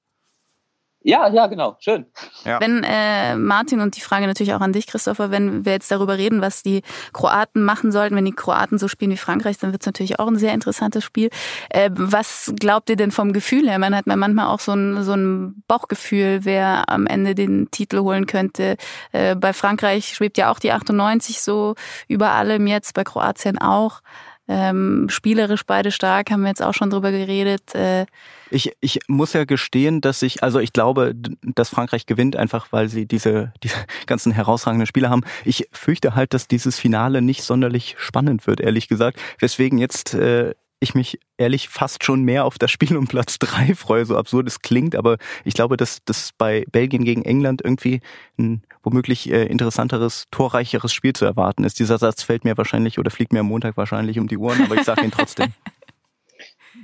Ja, 1.03 1.27
ja, 1.27 1.47
genau, 1.47 1.75
schön. 1.79 2.05
Ja. 2.45 2.61
Wenn 2.61 2.83
äh, 2.83 3.35
Martin 3.35 3.81
und 3.81 3.97
die 3.97 4.01
Frage 4.01 4.25
natürlich 4.25 4.53
auch 4.53 4.61
an 4.61 4.71
dich, 4.71 4.87
Christopher, 4.87 5.31
wenn 5.31 5.65
wir 5.65 5.73
jetzt 5.73 5.91
darüber 5.91 6.17
reden, 6.17 6.41
was 6.41 6.63
die 6.63 6.81
Kroaten 7.11 7.63
machen 7.63 7.91
sollten, 7.91 8.15
wenn 8.15 8.23
die 8.23 8.31
Kroaten 8.31 8.77
so 8.77 8.87
spielen 8.87 9.11
wie 9.11 9.17
Frankreich, 9.17 9.57
dann 9.57 9.73
wird 9.73 9.81
es 9.81 9.85
natürlich 9.85 10.19
auch 10.19 10.27
ein 10.27 10.37
sehr 10.37 10.53
interessantes 10.53 11.03
Spiel. 11.03 11.29
Äh, 11.69 11.89
was 11.93 12.53
glaubt 12.57 12.89
ihr 12.89 12.95
denn 12.95 13.11
vom 13.11 13.33
Gefühl 13.33 13.69
her? 13.69 13.79
Man 13.79 13.95
hat 13.95 14.07
manchmal 14.07 14.47
auch 14.47 14.61
so 14.61 14.71
ein, 14.71 15.03
so 15.03 15.13
ein 15.13 15.63
Bauchgefühl, 15.67 16.45
wer 16.45 16.89
am 16.89 17.05
Ende 17.05 17.35
den 17.35 17.69
Titel 17.69 17.99
holen 17.99 18.25
könnte. 18.25 18.77
Äh, 19.11 19.35
bei 19.35 19.51
Frankreich 19.51 20.13
schwebt 20.15 20.37
ja 20.37 20.51
auch 20.51 20.59
die 20.59 20.71
98 20.71 21.41
so 21.41 21.75
über 22.07 22.31
allem 22.31 22.65
jetzt, 22.65 22.93
bei 22.93 23.03
Kroatien 23.03 23.57
auch. 23.57 24.01
Ähm, 24.47 25.07
spielerisch 25.09 25.65
beide 25.65 25.91
stark, 25.91 26.29
haben 26.29 26.41
wir 26.41 26.49
jetzt 26.49 26.61
auch 26.61 26.73
schon 26.73 26.89
drüber 26.89 27.11
geredet. 27.11 27.75
Äh, 27.75 28.05
ich, 28.53 28.73
ich 28.81 28.99
muss 29.07 29.33
ja 29.33 29.45
gestehen, 29.45 29.99
dass 29.99 30.21
ich, 30.21 30.43
also 30.43 30.59
ich 30.59 30.73
glaube, 30.73 31.15
dass 31.41 31.69
Frankreich 31.69 32.05
gewinnt, 32.05 32.35
einfach 32.35 32.67
weil 32.71 32.87
sie 32.87 33.05
diese, 33.05 33.51
diese 33.63 33.75
ganzen 34.05 34.31
herausragenden 34.31 34.85
Spieler 34.85 35.09
haben. 35.09 35.23
Ich 35.43 35.67
fürchte 35.71 36.15
halt, 36.15 36.33
dass 36.33 36.47
dieses 36.47 36.79
Finale 36.79 37.21
nicht 37.21 37.43
sonderlich 37.43 37.95
spannend 37.97 38.45
wird, 38.47 38.61
ehrlich 38.61 38.87
gesagt. 38.87 39.19
Weswegen 39.39 39.79
jetzt 39.79 40.13
äh, 40.13 40.53
ich 40.79 40.93
mich 40.93 41.17
ehrlich 41.37 41.69
fast 41.69 42.03
schon 42.03 42.23
mehr 42.23 42.45
auf 42.45 42.59
das 42.59 42.69
Spiel 42.69 42.95
um 42.97 43.07
Platz 43.07 43.39
drei 43.39 43.73
freue, 43.75 44.05
so 44.05 44.17
absurd 44.17 44.47
es 44.47 44.59
klingt, 44.59 44.95
aber 44.95 45.17
ich 45.45 45.53
glaube, 45.53 45.77
dass 45.77 45.99
das 46.05 46.31
bei 46.37 46.65
Belgien 46.71 47.05
gegen 47.05 47.23
England 47.23 47.61
irgendwie 47.63 48.01
ein 48.37 48.61
womöglich 48.83 49.31
äh, 49.31 49.45
interessanteres, 49.45 50.25
torreicheres 50.29 50.93
Spiel 50.93 51.13
zu 51.13 51.25
erwarten 51.25 51.63
ist. 51.63 51.79
Dieser 51.79 51.97
Satz 51.97 52.21
fällt 52.21 52.43
mir 52.43 52.57
wahrscheinlich 52.57 52.99
oder 52.99 53.09
fliegt 53.09 53.33
mir 53.33 53.39
am 53.39 53.47
Montag 53.47 53.77
wahrscheinlich 53.77 54.19
um 54.19 54.27
die 54.27 54.37
Ohren, 54.37 54.61
aber 54.61 54.75
ich 54.75 54.83
sage 54.83 55.03
ihn 55.03 55.11
trotzdem. 55.11 55.53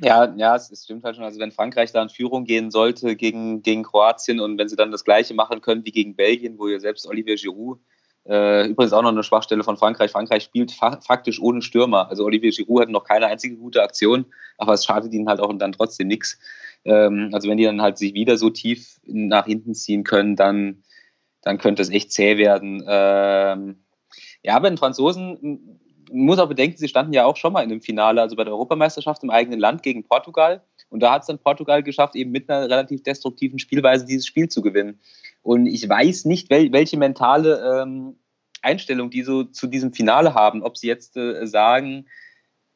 Ja, 0.01 0.33
ja, 0.35 0.55
es, 0.55 0.71
es, 0.71 0.83
stimmt 0.83 1.03
halt 1.03 1.15
schon. 1.15 1.25
Also 1.25 1.39
wenn 1.39 1.51
Frankreich 1.51 1.91
da 1.91 2.01
in 2.01 2.09
Führung 2.09 2.45
gehen 2.45 2.71
sollte 2.71 3.15
gegen, 3.15 3.61
gegen 3.61 3.83
Kroatien 3.83 4.39
und 4.39 4.57
wenn 4.57 4.69
sie 4.69 4.75
dann 4.75 4.91
das 4.91 5.03
Gleiche 5.03 5.33
machen 5.33 5.61
können 5.61 5.85
wie 5.85 5.91
gegen 5.91 6.15
Belgien, 6.15 6.59
wo 6.59 6.67
ja 6.67 6.79
selbst 6.79 7.07
Olivier 7.07 7.35
Giroud 7.35 7.79
äh, 8.29 8.67
übrigens 8.67 8.93
auch 8.93 9.01
noch 9.01 9.09
eine 9.09 9.23
Schwachstelle 9.23 9.63
von 9.63 9.77
Frankreich. 9.77 10.11
Frankreich 10.11 10.43
spielt 10.43 10.71
fa 10.71 10.99
faktisch 11.01 11.41
ohne 11.41 11.63
Stürmer. 11.63 12.09
Also 12.09 12.25
Olivier 12.25 12.51
Giroud 12.51 12.81
hat 12.81 12.89
noch 12.89 13.03
keine 13.03 13.25
einzige 13.25 13.55
gute 13.55 13.81
Aktion, 13.81 14.25
aber 14.57 14.73
es 14.73 14.85
schadet 14.85 15.13
ihnen 15.13 15.27
halt 15.27 15.39
auch 15.39 15.51
dann 15.57 15.71
trotzdem 15.71 16.07
nichts. 16.07 16.39
Ähm, 16.85 17.31
also 17.33 17.49
wenn 17.49 17.57
die 17.57 17.63
dann 17.63 17.81
halt 17.81 17.97
sich 17.97 18.13
wieder 18.13 18.37
so 18.37 18.49
tief 18.51 18.99
nach 19.03 19.45
hinten 19.45 19.73
ziehen 19.73 20.03
können, 20.03 20.35
dann, 20.35 20.83
dann 21.41 21.57
könnte 21.57 21.81
es 21.81 21.89
echt 21.89 22.11
zäh 22.11 22.37
werden. 22.37 22.83
Ähm, 22.87 23.83
ja, 24.43 24.59
den 24.59 24.77
Franzosen 24.77 25.79
muss 26.11 26.39
auch 26.39 26.49
bedenken, 26.49 26.77
sie 26.77 26.87
standen 26.87 27.13
ja 27.13 27.25
auch 27.25 27.37
schon 27.37 27.53
mal 27.53 27.63
in 27.63 27.71
einem 27.71 27.81
Finale, 27.81 28.21
also 28.21 28.35
bei 28.35 28.43
der 28.43 28.53
Europameisterschaft 28.53 29.23
im 29.23 29.29
eigenen 29.29 29.59
Land 29.59 29.83
gegen 29.83 30.03
Portugal. 30.03 30.63
Und 30.89 31.01
da 31.01 31.13
hat 31.13 31.21
es 31.21 31.27
dann 31.27 31.39
Portugal 31.39 31.83
geschafft, 31.83 32.15
eben 32.15 32.31
mit 32.31 32.49
einer 32.49 32.69
relativ 32.69 33.03
destruktiven 33.03 33.59
Spielweise 33.59 34.05
dieses 34.05 34.25
Spiel 34.25 34.49
zu 34.49 34.61
gewinnen. 34.61 34.99
Und 35.43 35.67
ich 35.67 35.87
weiß 35.87 36.25
nicht, 36.25 36.49
wel 36.49 36.71
welche 36.71 36.97
mentale 36.97 37.81
ähm, 37.81 38.15
Einstellung 38.61 39.09
die 39.09 39.23
so 39.23 39.43
zu 39.43 39.67
diesem 39.67 39.93
Finale 39.93 40.33
haben. 40.33 40.63
Ob 40.63 40.77
sie 40.77 40.87
jetzt 40.87 41.15
äh, 41.17 41.45
sagen, 41.45 42.07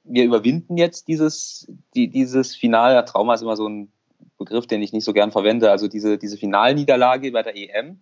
wir 0.03 0.23
überwinden 0.23 0.77
jetzt 0.77 1.07
dieses, 1.07 1.67
die, 1.95 2.09
dieses 2.09 2.55
Finale. 2.55 3.03
Trauma 3.05 3.33
ist 3.33 3.41
immer 3.41 3.55
so 3.55 3.67
ein 3.67 3.91
Begriff, 4.37 4.67
den 4.67 4.81
ich 4.81 4.93
nicht 4.93 5.05
so 5.05 5.13
gern 5.13 5.31
verwende. 5.31 5.71
Also 5.71 5.87
diese, 5.87 6.17
diese 6.17 6.37
Finalniederlage 6.37 7.31
bei 7.31 7.43
der 7.43 7.55
EM. 7.55 7.99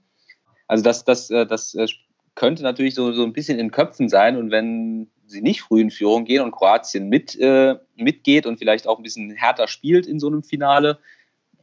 Also 0.68 0.84
das, 0.84 1.04
das, 1.06 1.30
äh, 1.30 1.46
das 1.46 1.74
äh, 1.76 1.88
könnte 2.36 2.64
natürlich 2.64 2.96
so, 2.96 3.12
so 3.12 3.24
ein 3.24 3.34
bisschen 3.34 3.60
in 3.60 3.72
Köpfen 3.72 4.10
sein. 4.10 4.38
Und 4.38 4.52
wenn 4.52 5.10
sie 5.32 5.42
nicht 5.42 5.62
früh 5.62 5.82
in 5.82 5.92
Führung 5.92 6.26
gehen 6.26 6.44
und 6.44 6.52
Kroatien 6.52 7.10
mit, 7.10 7.36
äh, 7.40 7.76
mitgeht 7.96 8.46
und 8.46 8.58
vielleicht 8.58 8.88
auch 8.88 8.98
ein 8.98 9.04
bisschen 9.04 9.32
härter 9.32 9.68
spielt 9.68 10.06
in 10.06 10.20
so 10.20 10.28
einem 10.28 10.44
Finale, 10.44 11.00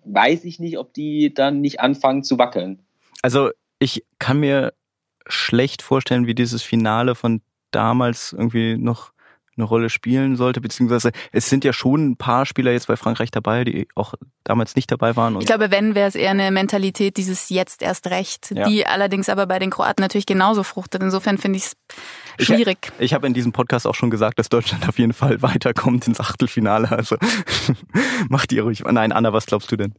weiß 0.04 0.44
ich 0.44 0.59
nicht, 0.59 0.78
ob 0.78 0.94
die 0.94 1.33
dann 1.33 1.61
nicht 1.61 1.81
anfangen 1.81 2.24
zu 2.24 2.38
wackeln. 2.38 2.81
Also 3.22 3.50
ich 3.78 4.04
kann 4.18 4.40
mir 4.40 4.72
schlecht 5.26 5.83
vorstellen, 5.83 6.26
wie 6.26 6.35
dieses 6.35 6.62
Finale 6.62 7.14
von 7.14 7.42
damals 7.70 8.33
irgendwie 8.33 8.76
noch 8.76 9.12
eine 9.59 9.66
Rolle 9.66 9.90
spielen 9.90 10.37
sollte, 10.37 10.61
beziehungsweise 10.61 11.11
es 11.33 11.49
sind 11.49 11.64
ja 11.64 11.73
schon 11.73 12.11
ein 12.11 12.16
paar 12.16 12.47
Spieler 12.47 12.73
jetzt 12.73 12.87
bei 12.87 12.97
Frankreich 12.97 13.31
dabei, 13.31 13.64
die 13.64 13.88
auch 13.94 14.14
damals 14.44 14.77
nicht 14.77 14.90
dabei 14.90 15.16
waren. 15.16 15.38
ich 15.40 15.47
glaube, 15.47 15.71
wenn 15.71 15.94
wäre 15.94 16.09
es 16.09 16.14
eher 16.14 16.31
eine 16.31 16.51
Mentalität 16.51 17.16
dieses 17.16 17.51
jetzt 17.51 17.83
erst 17.83 18.07
recht, 18.09 18.53
ja. 18.55 18.68
die 18.68 18.87
allerdings 18.87 19.29
aber 19.29 19.47
bei 19.47 19.59
den 19.59 19.71
Kroaten 19.71 20.03
natürlich 20.03 20.27
genauso 20.27 20.62
fruchtet. 20.62 21.03
Insofern 21.03 21.38
finde 21.38 21.59
ich 21.59 21.64
es 21.64 22.47
schwierig. 22.47 22.79
Ich, 22.99 23.07
ich 23.07 23.14
habe 23.14 23.27
in 23.27 23.35
diesem 23.35 23.53
Podcast 23.53 23.87
auch 23.87 23.94
schon 23.94 24.11
gesagt, 24.11 24.38
dass 24.38 24.49
Deutschland 24.49 24.88
auf 24.88 24.99
jeden 24.99 25.12
Fall 25.12 25.42
weiterkommt 25.42 26.07
ins 26.07 26.21
Achtelfinale. 26.21 26.90
Also 26.90 27.16
macht 28.29 28.53
ihr 28.53 28.62
ruhig. 28.62 28.85
Nein, 28.85 29.12
Anna, 29.12 29.33
was 29.33 29.47
glaubst 29.47 29.71
du 29.71 29.77
denn? 29.77 29.94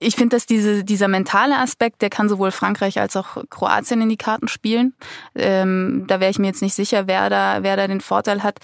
Ich 0.00 0.16
finde, 0.16 0.36
dass 0.36 0.46
diese, 0.46 0.84
dieser 0.84 1.08
mentale 1.08 1.58
Aspekt, 1.58 2.02
der 2.02 2.10
kann 2.10 2.28
sowohl 2.28 2.50
Frankreich 2.50 3.00
als 3.00 3.16
auch 3.16 3.38
Kroatien 3.48 4.02
in 4.02 4.08
die 4.08 4.16
Karten 4.16 4.48
spielen. 4.48 4.94
Ähm, 5.34 6.04
da 6.08 6.20
wäre 6.20 6.30
ich 6.30 6.38
mir 6.38 6.48
jetzt 6.48 6.62
nicht 6.62 6.74
sicher, 6.74 7.06
wer 7.06 7.30
da, 7.30 7.62
wer 7.62 7.76
da 7.76 7.86
den 7.86 8.00
Vorteil 8.00 8.42
hat 8.42 8.58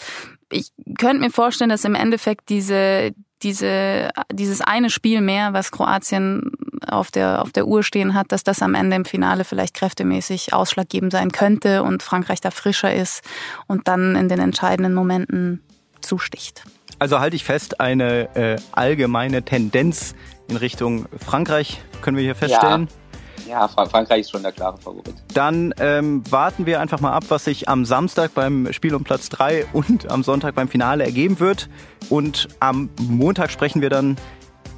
ich 0.50 0.72
könnte 0.98 1.22
mir 1.22 1.30
vorstellen, 1.30 1.70
dass 1.70 1.84
im 1.84 1.94
Endeffekt 1.94 2.48
diese, 2.48 3.12
diese, 3.42 4.10
dieses 4.32 4.60
eine 4.60 4.90
Spiel 4.90 5.20
mehr, 5.20 5.52
was 5.52 5.70
Kroatien 5.70 6.52
auf 6.86 7.10
der, 7.10 7.42
auf 7.42 7.52
der 7.52 7.66
Uhr 7.66 7.82
stehen 7.82 8.14
hat, 8.14 8.32
dass 8.32 8.44
das 8.44 8.62
am 8.62 8.74
Ende 8.74 8.96
im 8.96 9.04
Finale 9.04 9.44
vielleicht 9.44 9.74
kräftemäßig 9.74 10.52
ausschlaggebend 10.52 11.12
sein 11.12 11.30
könnte 11.30 11.82
und 11.82 12.02
Frankreich 12.02 12.40
da 12.40 12.50
frischer 12.50 12.94
ist 12.94 13.22
und 13.66 13.88
dann 13.88 14.16
in 14.16 14.28
den 14.28 14.40
entscheidenden 14.40 14.94
Momenten 14.94 15.62
zusticht. 16.00 16.64
Also 16.98 17.20
halte 17.20 17.36
ich 17.36 17.44
fest, 17.44 17.80
eine 17.80 18.34
äh, 18.34 18.56
allgemeine 18.72 19.42
Tendenz 19.42 20.14
in 20.48 20.56
Richtung 20.56 21.06
Frankreich 21.16 21.80
können 22.02 22.16
wir 22.16 22.24
hier 22.24 22.34
feststellen. 22.34 22.88
Ja. 22.90 22.99
Ja, 23.48 23.68
Frankreich 23.68 24.20
ist 24.20 24.30
schon 24.30 24.42
der 24.42 24.52
klare 24.52 24.76
Favorit. 24.78 25.14
Dann 25.34 25.74
ähm, 25.80 26.22
warten 26.30 26.66
wir 26.66 26.80
einfach 26.80 27.00
mal 27.00 27.12
ab, 27.12 27.24
was 27.28 27.44
sich 27.44 27.68
am 27.68 27.84
Samstag 27.84 28.34
beim 28.34 28.72
Spiel 28.72 28.94
um 28.94 29.04
Platz 29.04 29.28
3 29.28 29.66
und 29.72 30.10
am 30.10 30.22
Sonntag 30.22 30.54
beim 30.54 30.68
Finale 30.68 31.04
ergeben 31.04 31.40
wird. 31.40 31.68
Und 32.08 32.48
am 32.60 32.90
Montag 33.00 33.50
sprechen 33.50 33.82
wir 33.82 33.90
dann 33.90 34.16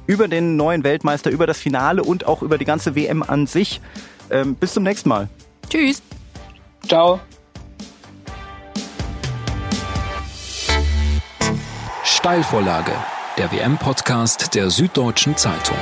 über 0.06 0.28
den 0.28 0.56
neuen 0.56 0.84
Weltmeister, 0.84 1.30
über 1.30 1.46
das 1.46 1.58
Finale 1.58 2.02
und 2.02 2.26
auch 2.26 2.42
über 2.42 2.58
die 2.58 2.64
ganze 2.64 2.94
WM 2.94 3.22
an 3.22 3.46
sich. 3.46 3.80
Ähm, 4.30 4.54
bis 4.54 4.74
zum 4.74 4.82
nächsten 4.82 5.08
Mal. 5.08 5.28
Tschüss. 5.68 6.02
Ciao. 6.86 7.20
Steilvorlage, 12.04 12.92
der 13.36 13.50
WM-Podcast 13.50 14.54
der 14.54 14.70
Süddeutschen 14.70 15.36
Zeitung. 15.36 15.76